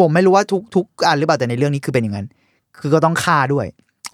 [0.00, 2.26] ผมไม่รู้ว่าทุกทุกอันหรือเปล่าแต่ในเรื่องนี้คือเป็นอย่างนั้น
[2.78, 3.66] คือก็ต้องฆ่าด้วย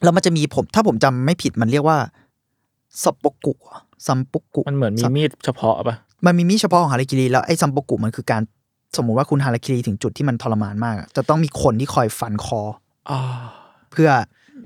[0.02, 1.98] แล้วมันจะมีผมถ้าผมจำไม่ผิดมันเรียกว่า
[3.02, 3.52] ซัมปกุ
[4.06, 8.42] ซัมปกุ มันเหมือนมีมีดเฉพาะปะมันมีมีดเฉพาะของฮาราคิรีแล้วไอ้ซัมปกุมันคือการ
[8.96, 12.60] สมมุติว่าคุณฮาราคิรีถึงจุดที่มันทรมานมากอะจะต้องมีคนที่คอยฟันคอ
[13.10, 13.18] อ๋อ
[13.92, 14.10] เพื่อ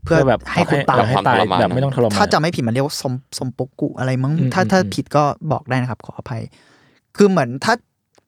[0.04, 6.42] เพื่อแบบให้คุณตายให้ตายแบบไม่ต้องทรมานถ้าจำไม่ผิดมันเรียกว่าสมสมปกุอะไรมั้งอืมถ้าอืมถ้าอืมผิดก็บอกได้นะครับ ขออภัย
[7.16, 7.74] คือเหมือนถ้า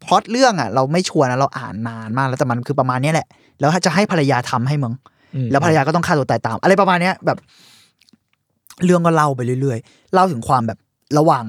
[0.05, 3.27] พล็อตเรื่องอะ เราไม่ชัวร์นะเราอ่านนานมากแล้วแต่มันคือประมาณเนี้ยแหละ
[3.61, 4.95] แล้วถ้าจะให้ภรรยาทำให้มึง
[5.35, 7.39] อืมแล้วภรรยาก็ต้องฆ่าตัวตายตาม อะไรประมาณเนี้ยแบบ
[8.85, 10.79] เรื่องก็เล่าไปเรื่อยๆเล่าถึงความแบบ
[11.19, 11.45] ระหว่าง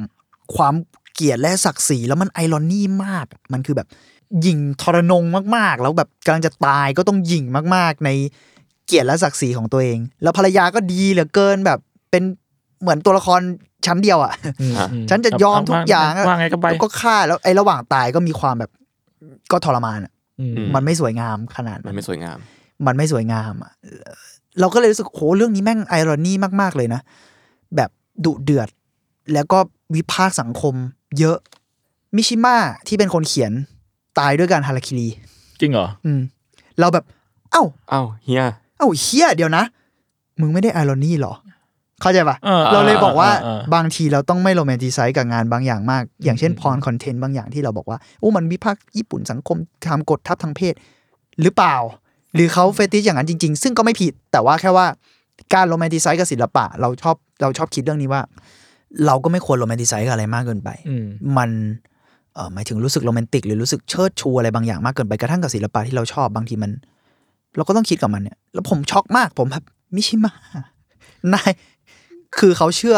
[0.56, 0.74] ความ
[1.14, 3.88] เกลียดและศักดิ์ศรีแล้วมันไอรอนี่มาก มันคือแบบ
[4.46, 5.24] ยิงทรนง
[5.56, 7.44] มากๆ แล้วแบบกำลังจะตายก็ต้องยิง
[7.76, 8.10] มากๆ ใน
[8.86, 11.80] เกียรติและศักดิ์ศรีของตัวเอง แล้วภรรยาก็ดีเหลือเกินแบบ
[12.12, 12.24] เป็น
[12.82, 13.42] เหมือนตัวละคร
[13.86, 18.72] ชั้นเดียวอะอืมอะอืมฉันจะยอมทุกอย่างว่าไงก็ไปแล้วก็ฆ่าแล้วไอ้ระหว่างตายก็มีความแบบ
[19.52, 22.38] ก็ทรมานอะอืมอืมันไม่สวยงามขนาดมันั้นนไม่สวยงาม
[22.88, 23.72] มันไม่สวยงามอะ
[24.60, 27.02] เราก็เลยรู้สึกโหเรื่องนี้แม่งไอรอนี่มากๆเลยนะ
[27.76, 27.90] แบบ
[28.26, 28.70] ดุเดือด
[29.34, 29.60] แล้วก็
[29.96, 30.76] วิพากษ์สังคม
[31.20, 31.38] เยอะ
[32.16, 32.56] มิชิมะ
[32.88, 33.52] ที่เป็นคนเขียน
[34.20, 35.08] ตายด้วยการฮาราคิรี
[35.62, 36.22] จริงเหรอ อืม
[36.80, 37.06] เราแบบ
[37.52, 38.46] เอ้า เอ้าเฮีย
[38.82, 39.64] เอ้าเฮียเดี๋ยวนะ
[40.42, 41.34] มึงไม่ได้ไอรอนี่หรอ
[42.02, 50.74] เข้าใจปะเออเราเลยบอกว่าเออเออบางทีเราต้องไม่โรแมนติไซส์กับงานบางอย่างมาก อย่างเช่นพรคอนเทนต์บางอย่างที่เราบอกว่าโอ้มันวิพากษ์ญี่ปุ่นสังคมทำกดทับทางเพศ
[51.42, 51.76] หรือเปล่า
[52.36, 54.86] หรือเขา fetish อย่างนั้นจริง ๆ ซึ่งก็ไม่ผิด แต่ว่าแค่ว่า
[55.54, 58.22] การ romanticize กับศิลปะ เราชอบเราชอบคิดเรื่องนี้ว่า
[59.06, 61.06] เราก็ไม่ควร romanticize กับอะไรมากเกินไปอืม
[61.38, 61.50] มัน
[62.36, 66.72] เอ่อหมายถึงรู้สึกโรแมนติกหรือรู้สึกเชิดชูอะไรบางอย่างมากเกินไปกระทั่งกับศิลปะที่เราชอบบางทีมัน
[67.56, 69.64] เราก็ต้องคิดกับมันเนี่ย แล้วผมช็อกมากผมแบบ
[69.96, 70.34] มิชิมะ
[71.34, 71.52] นาย
[72.38, 72.98] คือเขาเชื่อ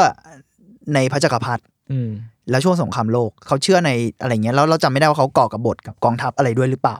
[0.93, 2.09] ในพระจักรพรรดิอืม
[2.49, 6.97] แล้วช่วงสงครามโลกเขาเชื่อในอะไรเงี้ยแล้วเราจำไม่ได้ว่าเขาก่อกระบฏกับกองทัพอะไรด้วยหรือเปล่า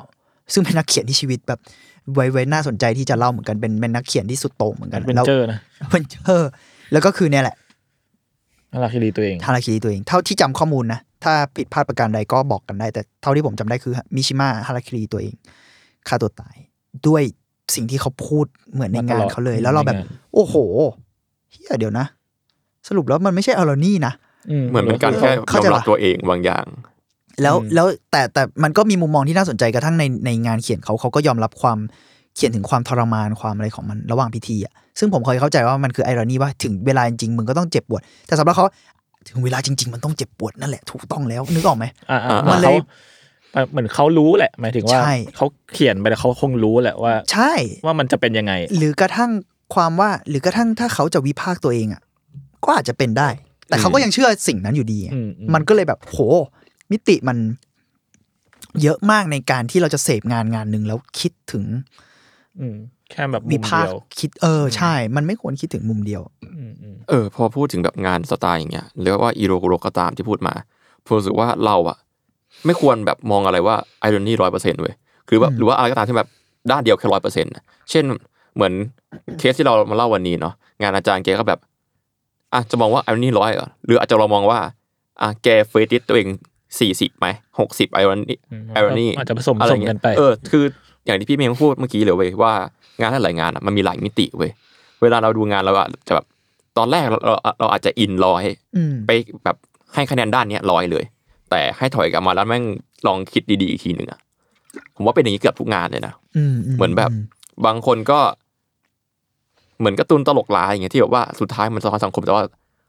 [0.54, 1.60] ซึ่งเป็นนักเขียนที่ชีวิตแบบ
[2.14, 5.60] ไว้ไว้น่าสนใจที่จะเล่าเหมือนกันเป็นเป็นนักเขียนที่สุดโต่งเหมือนกันเป็นแล้วเจอนะ
[5.92, 6.42] เป็นเจอ
[6.92, 7.56] แล้วก็คือเนี่ยแหละ
[8.72, 15.34] น่ารักที่ดีตัวเองฮาราคิริตัวเอง เท่าที่จำข้อมูลนะ ถ้าผิดพลาดประการใดก็บอกกันได้ แต่เท่าที่ผมจำได้คือมิชิมะฮาราคิริตัวเอง
[16.08, 16.56] ฆ่าตัวตาย
[17.08, 17.24] ด้วย
[17.76, 20.56] สิ่งที่เขาพูดเหมือนในงานเขาเลย แล้วเราแบบในงานโอ้โห
[21.52, 22.06] เฮียเดี๋ยวนะ
[22.88, 24.14] สรุปแล้วมันไม่ใช่อารอนี่นะ
[24.70, 26.66] เหมือนเป็นการแค่ยเข้าอใจมปะรับตัวเองบางอย่าง
[27.42, 31.78] แล้วอืมแล้วแต่แต่มันก็มีมุมมองที่น่าสนใจกระทั่งในในงานเขียนเขาเขาก็ยอมรับความ
[32.36, 38.66] เขียนถึงความทรมานความอะไรของมันระหว่างพิธีอะซึ่งผมเคยเข้าใจว่ามันคือไอรอนี่ว่าถึงเวลาจริงๆมึงก็ต้องเจ็บปวด แต่สำหรับเขา
[39.30, 42.76] ถึงเวลาจริง ๆ มันต้องเจ็บปวดนั่นแหละถูกต้องแล้วนึกออกไหมอ่าอ่ามันเลย
[43.54, 47.54] เขาเหมือนเขารู้แหละ หมายถึงว่าใช่เขาเขียนไปแล้วเขาคงรู้แหละว่า ใช่
[47.86, 49.32] ว่ามันจะเป็นยังไง หรือกระทั่ง
[49.76, 52.02] ความว่า หรือกระทั่งถ้าเขาจะวิพากษ์ตัวเองอะ
[52.66, 53.30] ก็อาจจะเป็นได้
[53.68, 56.18] แต่เขาก็ยังเชื่อสิ่งนั้นอยู่ดีไงอืมอืมมันก็เลยแบบโห
[56.92, 57.38] มิติมัน
[58.82, 61.64] เยอะมากในการที่เราจะเสพงานงานหนึ่งแล้วคิดถึง
[62.60, 62.76] อืม
[63.12, 70.54] แค่แบบมุวิมพากเดีษ์ยวคิดเออใช่ มันไม่ควรคิดถึงมุมเดียวอืมอืมเออ พอพูดถึงแบบงานสไตล์อย่างเงี้ยหรือว่าอีโรโกโรก็ตามที่พูดมา
[71.06, 71.98] ผมรู้สึกว่าเราอะ
[72.66, 74.96] ไม่ควรแบบมองอะไรว่าไอรอนี่ร้อยเปอร์เซ็นต์เว้ย
[75.30, 76.30] คือแบบหรือว่าอะไรก็ตามที่แบบ
[76.72, 77.52] ด้านเดียวแค่ร้อยเปอร์เซ็นต์
[77.90, 78.04] เช่น
[78.56, 78.74] เหมือน
[79.40, 81.60] เคสที่เรามาเล่าวันนี้เนาะงานอาจารย์แกก็แบบ
[82.54, 84.60] อะจะมองว่า irony ร้อยเหรอหรืออาจจะเรามองว่า
[85.22, 86.28] อะแก fetish ตัวเอง
[86.80, 87.28] สี่สิบไหม
[87.60, 90.64] หกสิบ irony อืม irony อาจจะผสมอะไรผสมเงี้ยกันไปเออคือ
[91.06, 92.54] อย่างที่พี่เมย์พูดเมื่อกี้เลยเว้ยว่า
[93.00, 94.52] งานหลายๆงานอะมันมีหลายมิติเว้ย
[95.02, 96.26] เวลาเราดูงานเราอะจะแบบ
[96.78, 98.44] ตอนแรกเราเราเราอาจจะอินร้อย
[98.78, 99.12] อืมไป
[99.44, 99.58] แบบ
[99.94, 101.04] ให้คะแนนด้านเนี้ยร้อยเลย
[101.54, 102.64] แต่ให้ถอยกลับมาแล้วแม่ง
[103.08, 104.20] ลองคิดดีๆอีกทีหนึ่งอะ
[104.96, 107.12] ผมว่าเป็นอย่างนี้เกือบทุกงานเลยนะอืมเหมือนแบบ
[107.66, 108.20] บางคนก็
[109.80, 112.44] เหมือนการ์ตูนตลกร้ายอย่างเงี้ยที่แบบว่าสุดท้ายมันสะท้อนสังคมแต่ว่า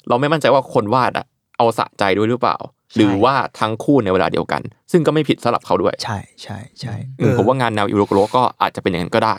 [0.09, 1.27] เราไม่มั่นใจว่าคนวาดอะ
[1.59, 2.57] เอาสะใจด้วยหรือเปล่า
[2.97, 4.63] หรือว่าทั้งคู่ในเวลาเดียวกัน
[4.93, 9.37] ซึ่งก็ไม่ผิดสำหรับเขาด้วย ใช่ใช่ใช่อืมผมว่างานแนวอิโรโกโรก็อาจจะเป็นอย่างนั้นก็ได้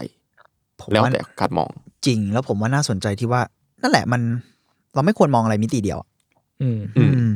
[0.81, 1.69] ผมแล้วว่าแต่การมอง
[2.05, 3.41] จริง แล้วผมว่าน่าสนใจที่ว่า
[3.81, 4.21] นั่นแหละมัน
[4.95, 6.07] เราไม่ควรมองอะไรมิติเดียวอะ
[6.61, 7.31] อืมอืมอืม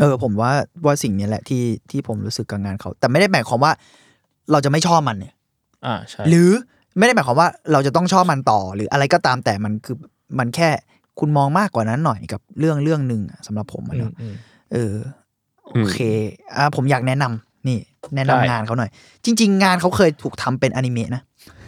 [0.00, 0.52] เออผมว่า
[0.84, 3.72] ว่าสิ่งนี้แหละที่ที่ผมรู้สึกกับงานเขา แต่ไม่ได้หมายความว่า
[4.52, 5.34] เราจะไม่ชอบมันเนี่ย
[5.86, 6.50] อ่าใช่หรือ
[6.98, 9.96] ไม่ได้หมายความว่าเราจะต้องชอบมันต่อ หรืออะไรก็ตามแต่มันคือ
[10.38, 10.68] มันแค่
[11.18, 14.34] คุณมองมากกว่านั้นหน่อยกับเรื่องเรื่องหนึ่งอะสำหรับผมอะอืมเนาะอืม
[14.72, 14.94] เออ
[15.64, 15.98] โอเค
[16.56, 17.78] อ่าผมอยากแนะนำนี่
[18.16, 18.90] แนะนำได้งานเขาหน่อย
[19.24, 21.22] จริง ๆ งานเขาเคยถูกทำเป็นอนิเมะนะ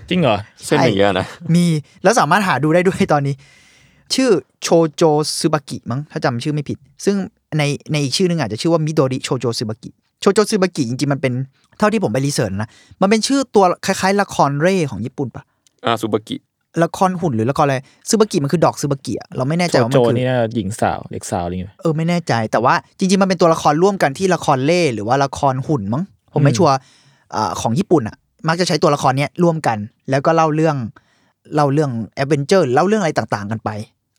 [0.09, 1.65] จริงเหรอเช่นอย่างเงี้ยนะมี
[2.03, 3.35] แล้วสามารถหาดูได้ด้วยตอนนี้
[4.15, 4.31] ชื่อ
[4.63, 5.03] โชโจ
[5.39, 7.17] ซึบากิมั้งถ้าจำชื่อไม่ผิด ซึ่ง
[7.59, 9.91] ในในอีกชื่อหนึงอาจจะชื่อว่ามิโดริโชโจซึบากิ
[10.21, 11.33] โชโจซึบากิจริงๆมันเป็น
[11.79, 12.69] เท่าที่ผมไปรีเสิร์ชนะ
[13.01, 15.43] มันเป็นชื่อตัวคล้ายๆ ละครเร่ของญี่ปุ่นปะ
[15.87, 16.37] อ่าซูบากิ
[16.83, 17.77] ละครหุ่นหรือละครอะไร
[18.09, 26.75] ซึบากิมันคือดอกซึบากิอะเราไม่แน่ใจโจว่ามัโจนคือนี่น่าจะหญิงสาวเด็กสาวอะไรอย่างเงี้ยเออไม่แน่ใจ แต่ว่าจริงๆมันเป็นตัวละครร่วมกันที่ละครเล่หรือว่าละครหุ่นมั้งผมไม่อืมชัวร์
[27.35, 28.17] อ่าของญี่ปุ่นอะ
[28.49, 29.79] มักจะใช้ตัวละครเนี้ยร่วมกัน
[30.11, 30.77] แล้วก็เล่าเรื่อง
[31.55, 33.71] เล่าเรื่องแอดเวนเจอร์เล่าเรื่องอะไรต่างๆ กันไป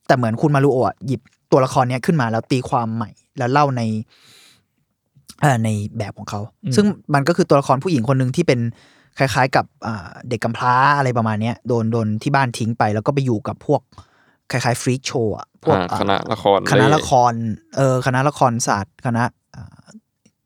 [0.08, 1.22] แต่เหมือนคุณมารุโอะหยิบ
[1.52, 3.82] ตัวละครเนี้ยขึ้นมาแล้วตีความใหม่ แล้วเล่าใน
[5.42, 6.42] เอ่อในแบบของเขา
[6.76, 8.60] ซึ่งมันก็คือตัวละครผู้หญิงคนหนึ่งที่เป็น
[9.18, 13.82] คล้าย ๆ กับอ่าเด็กกำพร้าอะไรประมาณเนี้ยโดนโดนที่บ้านทิ้งไป แล้วก็ไปอยู่กับพวก
[14.52, 17.34] คล้ายๆฟรีคโชว์อะพวกอ่าอ่าคณะละครคณะละคร
[17.76, 19.24] เออคณะละครศาสตร์คณะ
[19.56, 19.84] อ่า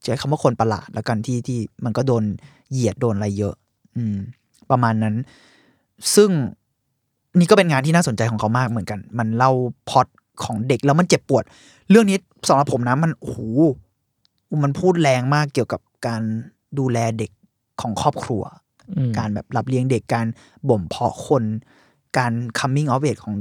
[0.03, 2.23] ใช้คำว่าคนประหลาดแล้วกันที่ที่มันก็โดน
[2.71, 3.55] เหยียดโดนอะไรเยอะ
[3.97, 4.17] อืม
[4.71, 5.15] ประมาณนั้น
[6.15, 6.29] ซึ่ง
[7.39, 9.51] นี่ก็เป็นงานที่น่าสนใจของเขามากเหมือนกัน มันเล่า
[9.89, 10.07] พล็อต
[10.43, 11.43] ของเด็กแล้วมันเจ็บปวด
[11.89, 12.17] เรื่องนี้
[12.47, 13.37] สำหรับผมนะมันโอ้โห
[14.63, 16.21] มันพูดแรงมากเกี่ยวกับการ
[16.79, 17.31] ดูแลเด็ก
[17.81, 18.43] ของครอบครัว
[18.97, 20.25] อืมการแบบรับเลี้ยงเด็กการ
[20.69, 21.43] บ่มเพาะคน
[22.17, 23.35] การ coming of age ของ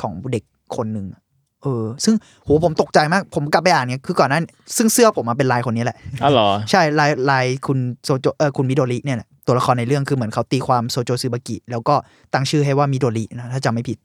[0.00, 0.44] ของเด็ก
[0.76, 1.20] คนหนึ่งอะ
[1.62, 4.44] เออ ซึ่งโหผมตกใจมาก ผมกลับไปอ่านเนี่ยคือก่อนหนั้น
[4.76, 11.94] ซึ่งเสื้อผมมาเป็นลายคนนี้แหละอ๋อเหรอ ใช่ลายลายคุณโซโจเออคุณมิโดริเนี่ยแหละตัวละครในเรื่องคือเหมือนเขาตีความโซโจซึบากิ แล้วก็
[12.32, 13.98] ตั้งชื่อให้ว่ามิโดรินะถ้าจำไม่ผิด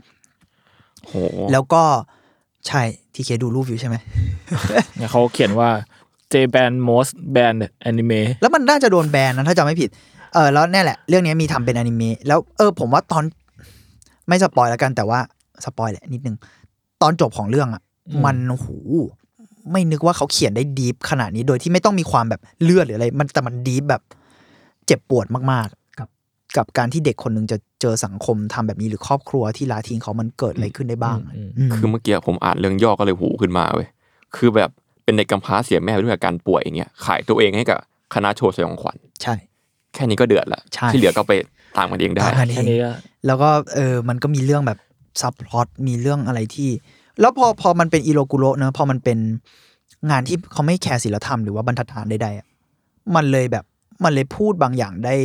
[1.07, 1.13] โห
[1.51, 1.83] แล้วก็
[2.67, 2.81] ใช่
[3.13, 3.95] ทีเคดูรูปอยู่ใช่ไหม
[4.97, 5.69] เนี่ยเขาเขียนว่า
[6.33, 7.57] J Band Most Band
[7.89, 9.89] Anime แล้วมันน่าจะโดนแบนนะถ้าจำไม่ผิด
[10.33, 13.23] เออแล้วเนี่ยแหละ เรื่องนี้มีทำเป็นอนิเมะแล้วเออผมว่าตอน
[14.27, 15.19] ไม่ spoil แล้วกันแต่ว่า
[15.65, 16.35] spoil แหละนิดนึง
[17.01, 18.67] ตอนจบของเรื่องอะอืมมันโอ้โห
[19.71, 24.01] ไม่นึกว่าเขาเขียนได้ deep ขนาดนี้โดยที่ไม่ต้องมีความแบบเลือดหรืออะไร มันแต่มัน deep แบบ
[24.85, 26.09] เจ็บปวดมากๆ กับ
[26.57, 33.87] กับการที่เด็กคนหนึ่งจะ เจอสังคมทำแบบนี้หรือครอบครัวที่ละทิ้งเขามันเกิดอะไรขึ้นได้บ้างอืมอืมคือเมื่อกี้ผมอ่านเรื่องย่อก็เลยหูขึ้นมาเว้ย
[34.35, 34.69] คือแบบ
[35.03, 37.79] เป็นเด็กกำพร้าเสียแม่ไปด้วยอาการป่วยอย่างเงี้ยขายตัวเองให้กับ
[38.13, 39.33] คณะโชว์สยองขวัญใช่
[39.93, 41.31] แค่นี้ก็เดือดละใช่ที่เหลือก็ไป
[41.77, 42.91] ตามกันเองได้ตามกันแค่นี้ก็
[43.25, 44.79] แล้วก็เออมันก็มีเรื่องแบบ
[45.21, 46.69] ซับพลอตมีเรื่องอะไรที่
[47.19, 49.17] แล้วพอพอมันเป็นอิโรกุโรเนอะพอมันเป็น
[50.09, 52.47] งานที่เขาไม่แคร์ศิลธรรมหรือว่าบรรทัดฐานใดๆอะ
[53.15, 53.65] มันเลยแบบ
[54.03, 55.15] มันเลยพูดบางอย่างได้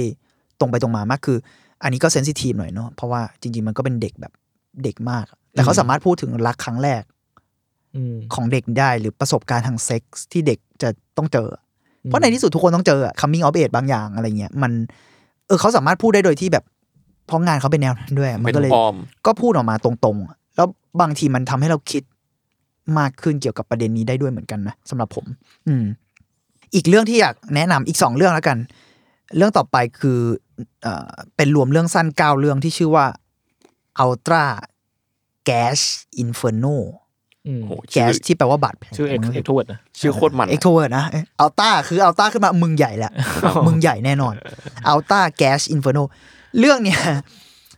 [0.61, 1.39] ตรงไปตรงมามากคือ
[1.83, 4.33] อันนี้ก็เซนซิทีฟหน่อยเนาะเพราะว่าจริง ๆ มันก็เป็นเด็กแบบ
[4.85, 7.03] เด็กมาก แต่เขาสามารถพูดถึงรักครั้งแรก
[7.95, 11.49] อืมของเด็กได้หรือประสบการณ์ทางเซ็กส์ที่เด็กจะต้องเจอ
[12.05, 14.73] เพราะในที่สุดทุกคนต้องเจออะ coming of age บางอย่างอะไรเงี้ยมัน
[15.47, 16.65] เออเขาสามารถพูดได้โดยที่แบบ
[17.27, 18.95] เพราะงานเขาเป็นแนวนั้นด้วย มันเป็นก็เลยอ้อม
[19.27, 20.69] ก็พูดออกมาตรงๆอะแล้ว
[21.01, 22.03] บางทีมันทำให้เราคิด
[22.99, 25.25] มากขึ้นเกี่ยวกับประเด็นนี้ได้ด้วยเหมือนกันนะสำหรับผม
[25.69, 25.85] อืม
[26.75, 28.59] อีกเรื่องที่อยากแนะนำอีกสองเรื่องแล้วกัน
[29.37, 30.19] เรื่องต่อไปคือ
[30.83, 33.07] เอ่อเป็นรวมเรื่องสั้นเก้าเรื่องที่ชื่อว่า
[34.05, 34.45] Ultra
[35.49, 35.81] Gash
[36.23, 36.77] Inferno
[37.47, 41.05] อืมโห gash ที่แปลว่าบาดแผลชื่อ Ex Extrovert นะชื่อโคตรมัน extrovert นะ
[41.41, 43.13] ultra คือ ultra ขึ้นมามึงใหญ่แหละ
[43.67, 44.35] มึงใหญ่แน่นอน
[44.89, 45.99] Ultra Gash Inferno
[46.59, 47.01] เรื่องเนี้ย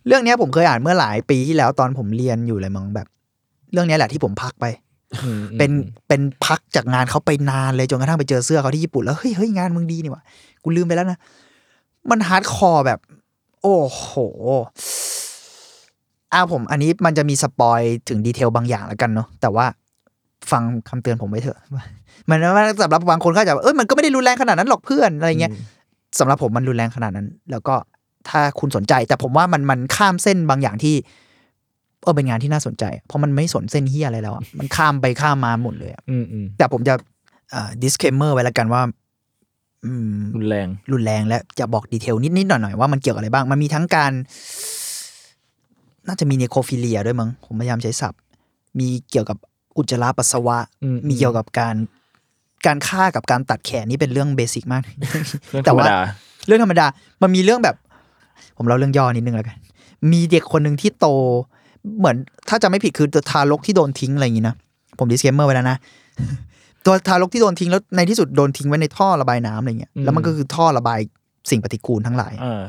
[0.06, 3.06] เรื่องเนี้ยผมเคยอ่านเมื่อหลายปีที่แล้วตอนผมเรียนอยู่เลยมั้งแบบ
[3.72, 4.66] เรื่องเนี้ยแหละที่ผมพักไป
[5.24, 5.70] อืมเป็น
[6.08, 10.22] เป็นพักจากงานเขาไปนานเลยจนกระทั่งไปเจอเสื้อเขาที่ญี่ปุ่นแล้วเฮ้ยเฮ้ยงานมึงดีนี่หว่า
[10.62, 11.18] กูลืมไปแล้วนะ
[12.10, 12.98] มัน hardcore แบบ
[13.62, 14.10] โอ้โห
[16.32, 19.66] อ้าวผม อันนี้มันจะมี spoil ถึง detail บางอย่างแล้วกันเนาะแต่ว่า
[20.50, 21.58] ฟังคำเตือนผมไว้เถอะ
[22.28, 25.52] มันว่าสำหรับบางคนเขาอาจจะแบบเอ้ยมันก็ไม่ได้รุนแรงขนาดนั้นหรอกเพื่อนอะไรเงี้ย
[26.18, 27.74] สำหรับผมมันรุนแรงขนาดนั้น แล้วก็
[28.28, 30.94] ถ้าคุณสนใจ แต่ผมว่ามันมันข้ามเส้นบางอย่างที่
[32.02, 36.94] เออเป็นงานที่น่าสนใจ เพราะมันไม่สนเส้นเฮียอะไรแล้วอะมันข้ามไปข้ามมาหมดเลยอะอืมอืมแต่ผมจะ
[37.54, 38.92] อ่า disclaimer ไว้แล้วกันว่าอืม
[40.34, 44.12] รุนแรง รุนแรงและจะบอก detail นิดๆหน่อยๆว่ามันเกี่ยวกับอะไรบ้าง มันมีทั้งการ
[46.06, 48.20] น่าจะมี necrophilia ด้วยมั้ง ผมพยายามใช้ศัพท์
[48.78, 49.38] มีเกี่ยวกับ
[49.76, 51.74] อุจจาระปัสสาวะอืมมีเกี่ยวกับการ
[52.66, 54.82] การฆ่ากับการตัดแขนนี่เป็นเรื่อง basic มาก
[55.50, 56.00] เรื่องธแต่ว่า
[56.46, 56.86] เรื่องธรรมดา
[57.22, 57.76] มันมีเรื่องแบบ
[58.56, 59.56] ผมเล่าเรื่องย่อนิดนึงแล้วกัน
[60.12, 61.06] มีเด็กคนหนึ่งที่โต
[61.98, 62.16] เหมือน
[62.48, 64.56] ถ้าจะไม่ผิดคือตัวทารกที่โดนทิ้งอะไรอย่างนี้นะ
[64.98, 65.76] ผม disclaimer ไว้แล้วนะ
[66.84, 70.98] ตัวทารกที่โดนทิ้งแล้วในที่สุดโดนทิ้งไว้ในท่อระบายน้ำอะไรเงี้ยอืมแล้วมันก็คือท่อระบาย
[71.50, 72.62] สิ่งปฏิกูลทั้งหลายเออ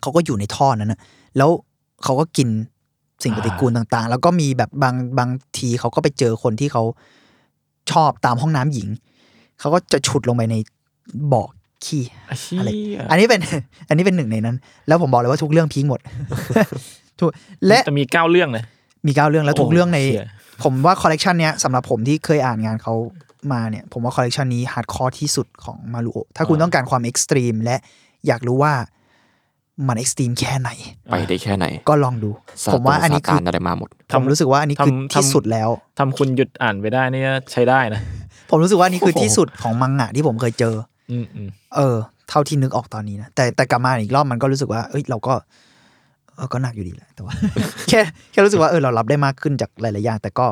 [0.00, 1.00] เขาก็อยู่ในท่อนั้นนะ
[1.36, 1.50] แล้ว
[2.04, 2.48] เขาก็กิน
[3.22, 6.82] สิ่งปฏิกูลต่าง ๆ แล้วก็มีแบบบางบางทีเขาก็ไปเจอคนที่เขา
[7.92, 8.88] ชอบตามห้องน้ำหญิง
[9.60, 10.56] เขาก็จะฉุดลงไปใน
[11.32, 11.42] บ่อ
[11.84, 12.68] ขี้ ไอ้เหี้ยอะไร
[13.10, 13.40] อันนี้เป็น
[13.88, 14.56] อันนี้เป็นหนึ่งในนั้น
[14.88, 16.00] แล้วผมบอกเลยว่าทุกเรื่อง peak หมด
[17.18, 17.30] ถูก
[17.66, 18.64] และจะมีเก้าเรื่องเลย
[19.06, 20.26] มีเก้าเรื่องแล้วทุกเรื่องในโเชี่ย
[20.62, 22.94] ผมว่าคอลเลกชันเนี้ยสำหรับผมที่เคยอ่านงานเขา
[23.52, 27.76] มาเนี่ย ผมว่าคอลเลกชันนี้ฮาร์ดคอร์ที่สุดของมารุโอถ้าคุณต้องการความเอ็กซ์ตรีมและ
[28.26, 28.72] อยากรู้ว่า
[29.86, 30.70] มันเอ็กซ์ตรีมแค่ไหน
[31.10, 32.30] ไปได้แค่ไหน ก็ลองดู
[32.64, 38.00] ซาผมว่าอันนี้ตคือรอะไรมาหมดผมรู้สึกว่าอันนี้คือทำที่ทำสุดแล้วทำคุณหยุดอ่านไปได้นี่ใช้ได้นะ
[38.50, 40.74] ผมรู้สึกว่าอันนี้คือโอ้โหที่สุดของมังงะที่ผมเคยเจอ
[41.10, 41.96] อืมอืมเออ
[42.28, 45.44] เท่าที่นึกออกตอนนี้นะแต่แต่กลับมาอีกรอบมันก็รู้สึกว่า เอ้ยเราก็เออ
[46.52, 47.32] ก็หนักอยู่ดีแหละแต่ว่า
[47.88, 50.46] แค่แค่รู้สึกว่าเออเรารับได้มากขึ้นจากหลายๆอย่างแต่ก็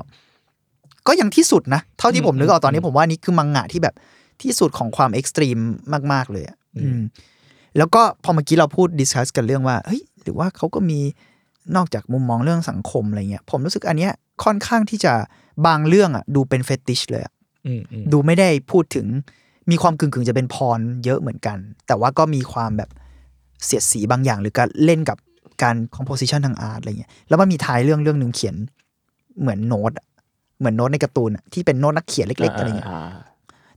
[1.07, 3.95] ก็ยังที่สุดนะ เท่าที่ผมนึกออกตอนนี้ผมว่านี่คือมังงะที่แบบ
[4.43, 5.59] ที่สุดของความ extreme
[6.12, 7.01] มาก ๆ เลยอะอืม
[7.78, 11.01] แล้วก็พอเมื่อกี้เราพูด discuss กันเรื่องว่าเฮ้ยหรือว่าเขาก็มี
[11.76, 14.12] นอกจากมุมมองเรื่องสังคมอะไรเงี้ยผมรู้สึกอันเนี้ย
[14.45, 15.12] ค่อนข้างที่จะ
[15.66, 17.32] บางเรื่องอะ ดูเป็น fetish เลยอะ
[17.66, 19.07] อืมอืมดูไม่ได้พูดถึง
[19.70, 22.91] มีความกึ่งกึ่งๆจะเป็น porn เยอะเหมือนกัน แต่ว่าก็มีความแบบ
[23.64, 25.18] เสียดสีบางอย่างหรือการเล่นกับ
[25.63, 28.55] การ composition ทาง art อะไรเงี้ยแล้วมันมีท้ายเรื่องเรื่องหนึ่งเขียน
[29.41, 30.07] เหมือนโน้ตอะ
[30.59, 33.01] เหมือนโน้ตในการ์ตูนอะที่เป็นโน้ตนักเขียนเล็ก ๆ อะไรเงี้ยอ่า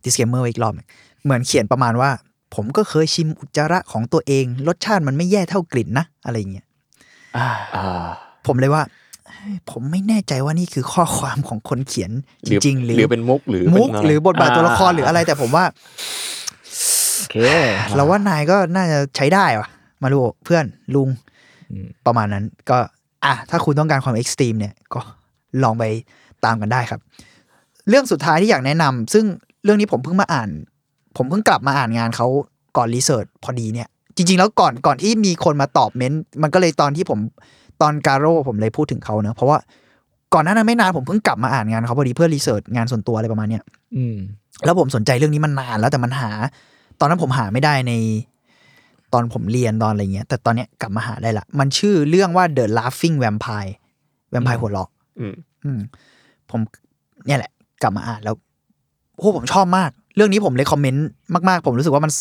[0.03, 0.88] disclaimer อีกรอบหนึ่ง
[1.23, 2.09] เหมือนเขียนประมาณว่า
[2.55, 6.65] ผมก็เคยชิมอุจจาระของตัวเอง รสชาติมันไม่แย่เท่ากลิ่นนะ อะไรเงี้ย
[7.38, 8.07] อ่าอ่า
[8.47, 8.84] ผมเลยว่า
[9.28, 12.11] เฮ้ยผมไม่แน่ใจว่านี่คือข้อความของคนเขียน
[12.47, 15.65] จริง ๆ หรือหรือเป็นมุกหรือมุกเป็นะไรหรือบทบาทตัวละครหรืออะไรแต่ผมว่า
[17.17, 17.38] โอเค
[17.95, 19.67] เราว่านายก็น่าจะใช้ได้วะ
[20.03, 20.65] มาดูเพื่อน
[20.95, 21.26] ลุงอืม
[22.05, 22.78] ประมาณนั้นก็
[23.26, 25.01] อะถ้าคุณต้องการความ extreme เนี่ยก็
[25.63, 25.84] ลองไป
[26.45, 26.99] ตามกันได้ครับ
[27.89, 29.26] เรื่องสุดท้ายที่อยากแนะนำซึ่ง
[29.63, 30.49] เรื่องนี้ผมเพิ่งมาอ่าน
[31.18, 32.28] ผมเพิ่งกลับมาอ่านงานเขา
[32.78, 37.20] ก่อน research พอดีเนี่ย จริง ๆ แล้วก่อนก่อนที่มีคนมาตอบเม้นต์มันก็เลยตอนที่ผม
[37.82, 39.57] ตอนการโร่ผมเลยพูดถึงเขาเนอะเพราะว่า
[40.34, 43.63] ก่อนหน้านั้นไม่นานผมเพิ่งกลับมาอ่านงานเขาพอดีเพื่อรีเสิร์ชงานส่วนตัวอะไรประมาณเนี้ย
[43.95, 44.15] อืม
[44.65, 46.32] แล้วผมสนใจเรื่องนี้มันนานแล้วแต่มันหา
[46.99, 47.93] ตอนนั้นผมหาไม่ได้ใน
[49.13, 53.73] ตอนผมเรียนตอนอะไรเงี้ย แต่ตอนเนี้ยกลับมาหาได้ละ มันชื่อเรื่องว่า The Laughing Vampire
[54.29, 54.89] แวมไพร์หัวเราะ
[55.19, 55.33] อืม
[55.65, 55.79] อืม
[56.49, 56.59] ผม
[57.27, 57.51] เนี่ยแหละ
[57.81, 58.35] กลับมาอ่านแล้ว
[59.17, 61.07] โอ้ผมชอบมาก เรื่องนี้ผมเลยคอมเมนต์
[61.49, 62.11] มากๆ ผมรู้สึกว่ามัน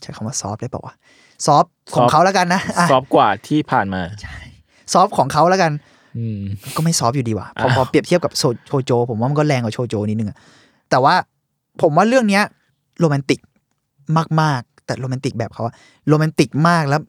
[0.00, 0.94] ใช้คำว่า soft ได้เปล่าวะ
[1.46, 1.64] soft
[1.94, 4.02] ของเขาแล้วกันนะอะ soft กว่าที่ผ่านมา
[4.92, 5.72] soft ของเขาแล้วกัน
[6.18, 6.40] อืม
[6.76, 10.38] ก็ไม่ soft อยู่ดีว่ะพออ้าวพอเปรียบเทียบกับโซโชโจ ผมว่ามันก็แรงกว่าโชโจนิดนึงอะ
[10.90, 11.14] แต่ว่า
[11.82, 12.44] ผมว่าเรื่องเนี้ย
[12.98, 13.40] โรแมนติก
[14.40, 15.74] มากๆ แต่โรแมนติกแบบเขาอะ
[16.08, 17.00] โรแมนติกมากแล้ว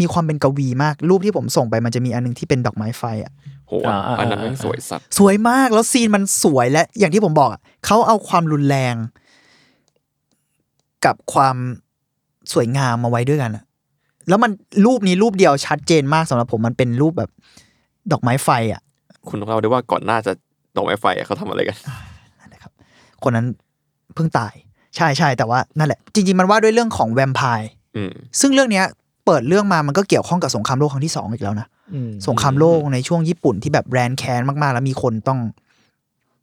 [0.00, 3.32] มีความเป็นกวีมาก รูปที่ผมส่งไปมันจะมีอันหนึงที่เป็นดอกไม้ไฟอะ
[3.68, 3.72] โห
[4.18, 8.94] อันนั้นแม่งสวยสัตว์สวยมากแล้ว scene มันสวยและ อย่างที่ผมบอกอะเขาเอาความรุนแรง
[11.04, 11.56] กับความ
[12.52, 13.64] สวยงามมาไว้ด้วยกันอะ
[14.28, 14.50] แล้วมัน
[14.86, 17.30] รูปนี้รูปเดียวชัดเจนมากสำหรับผมมันเป็นรูปแบบ
[18.12, 18.80] ดอกไม้ไฟอะ
[19.28, 20.32] คุณต้องเล่าด้วยว่าก่อนหน้าจะ
[20.76, 21.76] ดอกไม้ไฟอะเขาทำอะไรกัน
[22.52, 22.72] นะครับ
[23.22, 23.46] คนนั้น
[24.14, 24.54] เพิ่งตาย
[24.96, 28.84] ใช่ใช่แต่ว่านั่นแหละ จริงๆมันว่าด้วยเรื่องของแวมไพร์อืมซึ่งเรื่องเนี้ย
[29.26, 35.40] เปิดเรื่องมามันก็เกี่ยวข้องกับสงครามโลกครั้งที่สองอีกแล้วนะอืมสงครามโลกในช่วงญี่ปุ่นที่แบบแรนแค้นมากๆ แล้วมีคนต้อง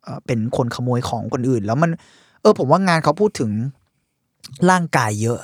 [0.04, 1.91] เอ่อเป็นคนขโมยของคนอื่น แล้วมัน
[2.41, 3.52] เออ ผมว่างานเขาพูดถึง
[4.70, 5.39] ร่างกายเยอะ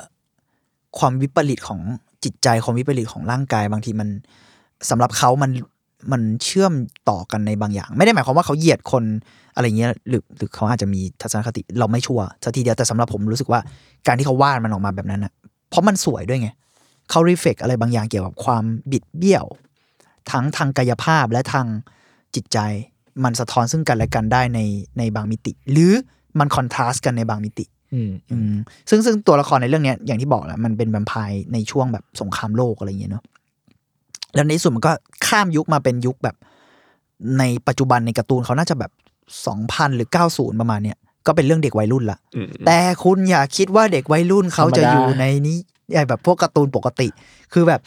[0.98, 1.80] ความวิปริตของ
[2.24, 4.08] จิตใจความวิปริตของร่างกายบางทีมัน
[4.90, 5.50] สำหรับเขามัน
[6.12, 6.72] มันเชื่อม
[7.10, 9.04] ต่อกันในบางอย่าง ไม่ได้หมายความว่าเขาเหยียดคน
[9.54, 13.60] อะไรเงี้ยหรือหรือเขาอาจจะมีทัศนคติเราไม่ชัวร์สักทีเดียวแต่สำหรับผมรู้สึกว่า
[14.06, 15.32] การที่เขาวาดมันออกมาแบบนั้นนะ
[15.68, 16.48] เพราะมันสวยด้วยไง
[17.10, 19.44] เขารีเฟกอะไรบางอย่างเกี่ยวกับความบิดเบี้ยว
[20.30, 21.66] ทั้งทางกายภาพและทาง
[22.34, 22.58] จิตใจ
[23.24, 24.60] มันสะท้อนซึ่งกันและกันได้ใน
[24.98, 25.92] ในบางมิติ หรือ
[26.38, 28.54] มันคอนทราสต์กันในบางมิติอืมอืม
[28.90, 33.24] ซึ่งซึ่งตัวละครในเรื่องเนี้ยอย่างที่บอกแหละมันเป็นแวมไพร์ในช่วงแบบสงครามโลกอะไรอย่างเงี้ยเนาะ
[34.34, 34.92] แล้วในที่สุดมันก็
[35.26, 36.36] ข้ามยุคมาเป็นยุคแบบ
[37.38, 38.90] ในปัจจุบันในการ์ตูนเขาน่าจะแบบ
[39.46, 45.58] สองพันหรือเก้าศูนย์ประมาณเนี้ยก็เป็นเรื่องเด็กวัยรุ่นละอืมแต่คุณอย่าคิดว่าเด็กวัยรุ่นเขาจะอยู่ในนี้
[45.94, 47.08] ไอ้แบบพวกการ์ตูนปกติ
[47.52, 47.80] คือแบบ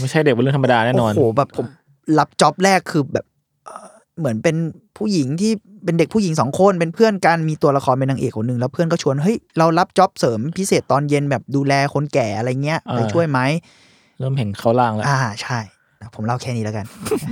[0.00, 1.66] ไม่ใช่เด็กเป็นเรื่องธรรมดาแน่นอนโอ้โหแบบผม
[2.18, 3.26] รับจ็อบแรกคือแบบ
[3.64, 3.86] เอ่อ
[4.18, 4.56] เหมือนเป็น
[4.96, 5.52] ผู้หญิงที่
[5.84, 13.40] เป็นเด็กผู้หญิงสองคนเป็นเพื่อนกันมีตัวละครเป็นนางเอกคนหนึ่งแล้วเพื่อนก็ชวนเฮ้ยเรารับจ็อบเสริมพิเศษตอนเย็นแบบดูแลคนแก่อะไรเงี้ยอ่าไปช่วยไหม
[14.18, 15.58] เริ่มเห็นเขาล่างแล้วอ่าใช่
[16.16, 16.84] ผมเล่าแค่นี้แล้วกัน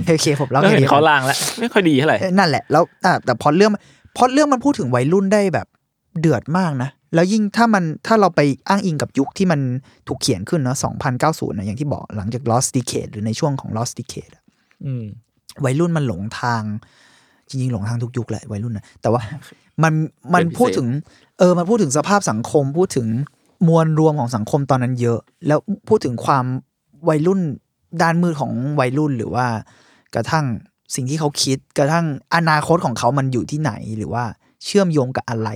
[0.07, 3.71] โอเคผมเล่าเริ่มแค่เห็นนี้เขาล่างแล้วไม่ค่อยดีเท่าไหร่เอ้ยนั่นแหละแล้วอ่าแต่พอเรื่อง
[4.17, 5.67] พอเรื่องมันพูดถึงวัยรุ่นได้แบบ
[6.19, 9.59] เดือดมากนะแล้วยิ่งถ้ามันถ้าเราไปอ้างอิงกับยุคที่มัน
[10.07, 10.77] ถูกเขียนขึ้นเนาะ
[11.17, 14.43] 2090นะอย่างที่บอกหลังจาก Lost Decade หรือในช่วงของ Lost Decade อะ
[14.85, 15.03] อืม
[15.65, 16.63] วัยรุ่นมันหลงทาง
[17.49, 19.21] จริงๆ หลงทางทุกยุคแหละวัยรุ่นนะแต่ว่า
[19.83, 19.93] มัน
[20.33, 20.87] มันเป็นพิเศษพูดถึง
[21.39, 23.07] เออมันพูดถึงสภาพสังคม พูดถึง
[23.67, 25.59] มวลรวมของสังคมตอนนั้นเยอะ แล้ว
[25.89, 26.45] พูดถึงความ
[27.09, 27.39] วัยรุ่น
[28.01, 29.45] ด้านมืดของวัยรุ่นหรือว่า
[30.15, 30.45] กระทั่ง
[30.95, 34.23] สิ่งที่เขาคิด กระทั่งอนาคตของเขามันอยู่ที่ไหนหรือว่า
[34.65, 35.49] เชื่อมโยงกับอะไร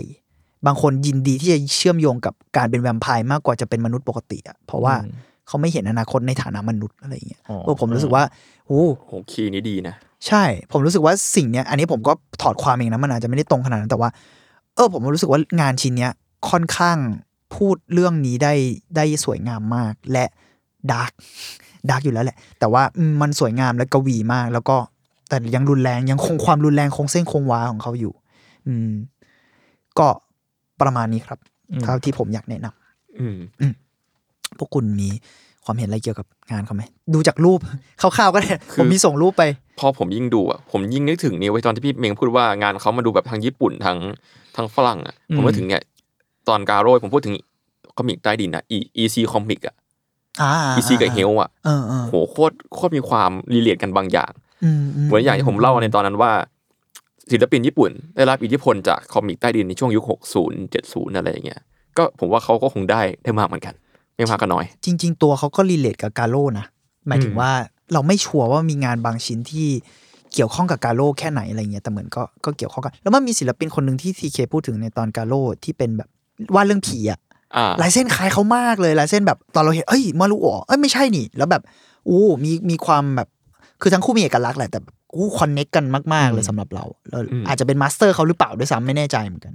[0.65, 5.13] บางคนยินดีที่จะเชื่อมโยงกับการเป็นแวมไพร์มากกว่าจะเป็นมนุษย์ปกติอะเพราะว่าอืม
[5.47, 8.23] เขาไม่เห็นอนาคตในฐานะมนุษย์อะไรอย่างเงี้ยอ๋อเออผมรู้สึกว่า
[8.65, 9.95] โอ้โหคีย์นี้ดีนะ
[10.27, 14.09] ใช่ ผมรู้สึกว่าสิ่งเนี้ย อันนี้ผมก็ถอดความเองนะมันอาจจะไม่ได้ตรงขนาดนั้นแต่ว่า
[14.75, 16.11] เออ ผมรู้สึกว่างานชิ้นเนี้ย
[16.49, 16.97] ค่อนข้าง
[17.55, 18.53] พูดเรื่องนี้ได้
[18.95, 20.25] ได้สวยงามมากและ
[20.91, 21.11] ดาร์ก
[21.89, 24.77] ดาร์กอยู่แล้วแหละ แต่ว่าอืมมันสวยงามและกวีมาก แล้วก็
[25.29, 28.13] แต่ยังรุนแรงยังคงความรุนแรงคงเส้นคงวาของเขาอยู่
[28.67, 28.91] อืม
[29.99, 30.07] ก็
[30.81, 31.39] ประมาณนี้ครับ
[31.71, 33.37] อืมเท่าที่ผมอยากแนะนำอืม
[34.57, 35.09] พวกคุณมี
[35.65, 37.59] ความเห็นอะไรเกี่ยวกับงานเขาไหมดูจากรูป
[38.01, 39.43] คร่าวๆก็ได้ผมมีส่งรูปไป
[39.79, 43.97] พอผมยิ่งดูอะผมยิ่งนึกถึงนี่ไว้ยตอนที่พี่เมงพูดว่างานเขามาดูแบบทางญี่ปุ่นทาง
[44.55, 45.83] ทางฝรั่งอะอืมผมนึกถึงเนี่ย
[46.47, 47.35] ตอนกาโร่ผมพูดถึง
[47.97, 49.75] comic ใต้ดินอะ E- EC comic อะ
[50.41, 54.31] อ่า EC กับเฮลอะเออเออโหโคตรโคตรมีความ relate กันบางอย่าง
[54.63, 56.31] อืมเหมือนอย่างที่ผมเล่าในตอนนั้นว่า
[57.31, 61.61] ศิลปินญี่ปุ่น ได้รับอิทธิพลจาก comic ใต้ดินในช่วงยุค 60 70 อะไรอย่างเงี้ย
[61.97, 63.73] ก็ผมว่าเขาก็คงได้ได้มากเหมือนกัน
[64.15, 66.65] ไม่มากก็น้อย จริง ๆ ตัวเขาก็ relate กับกาโร่นะ
[67.07, 67.51] หมายถึงอืมว่า
[67.93, 69.67] เราไม่ชัวร์ว่ามีงานบางชิ้นที่
[70.33, 76.09] เกี่ยวข้องกับกาโร่แค่ไหนอะไรเงี้ยแต่เหมือนก็ก็เกี่ยวข้องกัน แล้วมันมีศิลปินคนหนึ่งที่ทีเคพูดถึงในตอนกาโร่ที่เป็นแบบ
[76.55, 77.26] วาดเรื่องผีอะอ่า
[77.81, 81.61] ลายเส้นคล้ายเขามากเลยลายเส้นแบบตอนเราเห็นเอ้ยมารุโอะเอ้ยไม่ใช่นี่ แล้วแบบ
[82.09, 83.27] อู้มีมีความแบบ
[83.81, 89.53] คือทั้งคู่มีเอกลักษณ์แหละแต่แบบอู้คอนเน็กกันมาก ๆ เลยสำหรับเราแล้วอืมอาจจะเป็นมาสเตอร์เขาหรือเปล่าด้วยซ้ำไม่แน่ใจเหมือนกัน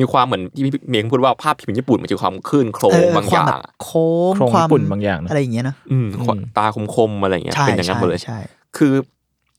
[0.00, 8.38] มีความเหมือนที่พี่เมงพูดว่าภาพพิมพ์ญี่ปุ่นมันจะความคลื่นโครเอมอบางคอวามย่าแบงบโค้งโครงความญี่ปุ่นบางอย่างนะอะไรอย่างเงี้ยเนอะอืมอืมตาคมๆอะไรอย่างเงี้ยใช่เป็นอย่างนั้นหมดเลยใช่
[8.76, 8.92] คือ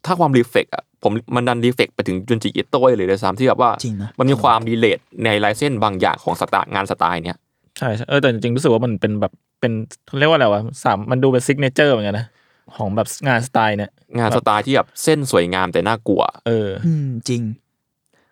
[0.05, 7.37] ถ้าความรีเฟกอะผมมันดันรีเฟกไปถึงจุนจิอิโต้เลยด้วยซ้ำที่แบบว่าจริงนะมันมีความรีเลทในลายเส้นบางอย่างของสไตล์งานสไตล์เนี้ย
[7.77, 9.73] ใช่ใช่เออแต่จริงๆรู้สึกว่ามันเป็นแบบเป็น
[10.19, 12.27] เรียกว่าอะไรวะสามมันดูเป็น signature เหมือนกันนะ
[12.75, 17.41] ของแบบงานสไตล์เนี่ยงานสไตล์ที่แบบเส้นสวยงามแต่น่ากลัว เออ อืมจริง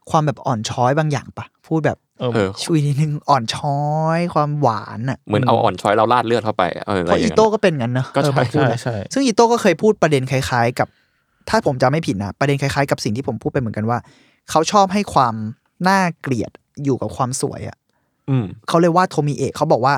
[0.10, 3.80] ความแบบอ่อนช้อยบางอย่างปะพูดแบบเออเออชุยนิดนึงอ่อนช้อ
[4.18, 10.88] ย ความหวานอะเหมือนเอาอ่อนช้อยเราลาดเลือดเข้าไปเอออะเพไรอย่างเงี้ยโต้ก็เป็นงั้นเนอะก็ใช่เออผมพูดใช่เลยใช่ซึ่งอิโต้ก็เคยพูดประเด็นคล้าย ๆ กับ
[11.50, 13.98] ถ้าผมจำไม่ผิดนะประเด็นคล้ายๆ กับสิ่งที่ผมพูดไปเหมือนกันว่า
[14.50, 15.36] เขาชอบให้ความ
[15.88, 16.52] น่าเกลียด
[16.84, 17.78] อยู่กับความสวยอะ
[18.30, 19.96] อืมเขาเลยว่าโทมิเอะเขาบอกว่า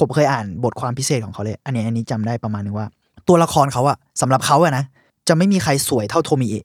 [0.00, 2.86] ผมเคยอ่านบทความพิเศษของเขาเลย อันนี้อันนี้จำได้ประมาณนึงว่า
[3.28, 4.84] ตัวละครเขาอะสำหรับเขาอะนะ
[5.28, 6.64] จะไม่มีใครสวยเท่าโทมิเอะ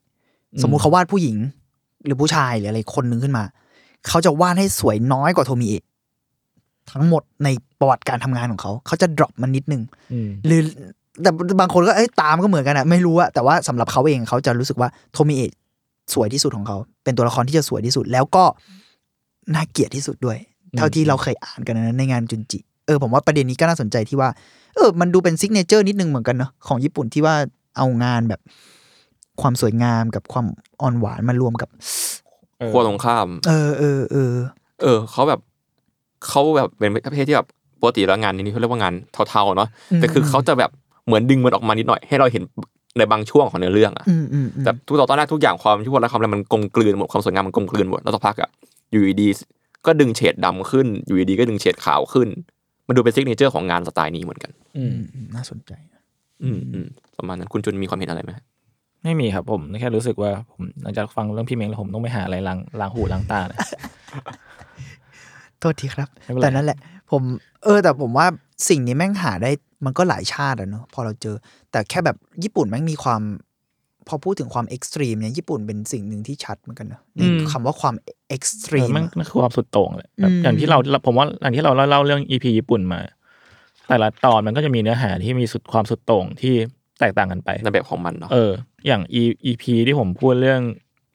[0.61, 1.37] สมมุติเขาวาดผู้หญิง
[2.05, 3.43] หรือผู้ชายหรืออะไรคนหนึงขึ้นมา
[4.07, 5.83] เขาจะวาดให้สวยน้อยกว่าโทมิเอะ
[6.91, 7.47] ทั้งหมดใน
[7.79, 9.81] ประวัติการทำงานของเขา เขาจะ drop มันนิดนึง
[10.13, 10.61] อืมหรือ
[11.21, 15.51] แต่บางคนก็เอ้ยตามก็เหมือนกันอะไม่รู้อะแต่ว่าสำหรับเขาเองเขาจะรู้สึกว่าโทมิเอะ
[16.13, 18.43] สวยที่สุดของเขา เป็นตัวละครที่จะสวยที่สุด แล้วก็
[19.53, 20.37] น่าเกลียดที่สุดด้วย
[20.77, 24.29] เท่าที่เราเคยอ่านกันนะในงานจุนจิ เออผมว่าประเด็นนี้ก็น่าสนใจที่ว่า
[24.75, 27.35] เออ มันดูเป็นซิกเนเจอร์นิดนึงเหมือนกันเนาะของญี่ปุ่นที่ว่า
[27.77, 28.41] เอางานแบบ
[29.41, 30.45] ความสวยงามกับความ
[30.81, 31.69] อ่อนหวานมารวมกับ
[32.59, 34.33] เออขั้วตรงข้าม เออเออเออ
[34.81, 35.39] เออเขาแบบ
[36.27, 37.47] เขาแบบเป็นประเภทที่แบบ
[37.81, 38.93] ปกติแล้วงานนี้เขาเรียกว่างาน
[39.29, 40.71] เทาๆเนาะแต่คือเขาจะแบบ
[41.05, 42.43] เหมือนดึงมันออกมานิดหน่อย ให้เราเห็น
[42.97, 48.49] ในบางช่วงของเนื้อเรื่องอะอืมอืมอืมแต่ทุกตอนแรกทุกอย่างความชั่วและความอะไรมันกลมกลืนหมดความสวยงามมันกลมกลืนหมดแล้วสักพักอะ
[48.91, 52.27] อยู่ดีๆ ก็ดึงเฉดดำขึ้น อยู่ดีๆก็ดึงเฉดขาวขึ้น
[52.87, 55.71] มันดูเป็น signature ของงานสไตล์นี้เหมือนกันอืมอืมน่าสนใจ
[56.43, 58.31] อืมอืมประมาณนั้นคุณจุนมีความเห็นอะไรไหม
[59.03, 63.57] ไม่มีครับผมแค่รู้สึกว่าผมหลังจากฟังเรื่องพี่เมงแล้วผมต้องไปหาอะไรล้างล้างหูล้างตาเลย
[65.59, 66.77] โทษทีครับไม่เป็นไรแต่นั่นแหละ
[67.11, 67.21] ผม
[67.63, 68.27] เออ แต่ผมว่า
[68.69, 69.51] สิ่งนี้แม่งหาได้
[69.85, 71.35] มันก็หลายชาติอะเนอะพอเราเจอ
[71.71, 73.21] แต่แค่แบบญี่ปุ่นแม่งมีความ
[74.07, 77.95] พอพูดถึงความ extreme เนี่ยญี่ปุ่นเป็นสิ่งหนึ่งที่ชัดเหมือนกันเนอะในคำว่าความ
[78.29, 82.99] extreme เออมันมันคือความสุดโต่งเลยแบบอืมอย่างที่เราผมว่าอย่างที่เราเล่าเล่าเรื่อง EP ญี่ปุ่นมา
[83.87, 86.53] แต่ละตอนมันก็จะมีเนื้อหาที่มีสุดความสุดโต่งที่
[86.99, 88.51] แตกต่างกันไปในแบบของมันเนาะเออ
[88.87, 90.61] อย่าง E EP ที่ผมพูดเรื่อง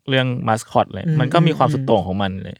[0.08, 2.56] เรื่องมาสคอตเลย มันก็มีความสุดโต่งของมันเลย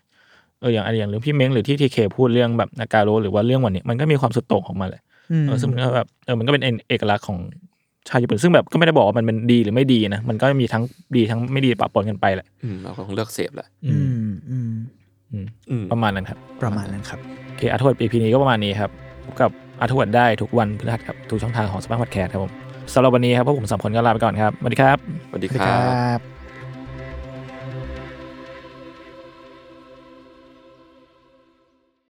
[0.61, 5.03] เอออย่างอันอย่างเรื่องพี่เม้งหรือที่ทีเคพูดเรื่องแบบนาการโรหรือว่าเรื่องวันนี้มันก็มีความสุดโต่งของมันเลย
[5.43, 7.39] มเออซึ่งมันก็แบบเออมันก็เป็นเอกลักษณ์ของ
[8.09, 10.83] ชาติญี่ปุ่นซึ่งแบบก็ไม่ได้บอกว่ามันเป็นดีหรือไม่ดีนะมันก็มีทั้ง
[11.17, 14.71] ดีทั้งไม่ดีปะปนกันไปแหละอืมเราก็คงเลือกเสพแหละอือืมมอืม
[15.33, 18.91] อืมอืมประมาณนั้นครับ ประมาณนั้นครับโอเคอาร์ทวด EP นี้ก็ประมาณนี้ครับ
[19.25, 22.53] พบกับอาร์ทวดได้ทุกวันพฤหัสครับทุกช่องทางของสมาร์ทพอดแคสต์ครับผม
[22.95, 24.99] สำหรับวันนี้ครับพวกผมสามคนก็ลาไปก่อนครับสวัสดีครับ
[25.29, 26.40] สวัสดีสวัสดีคครัรับบ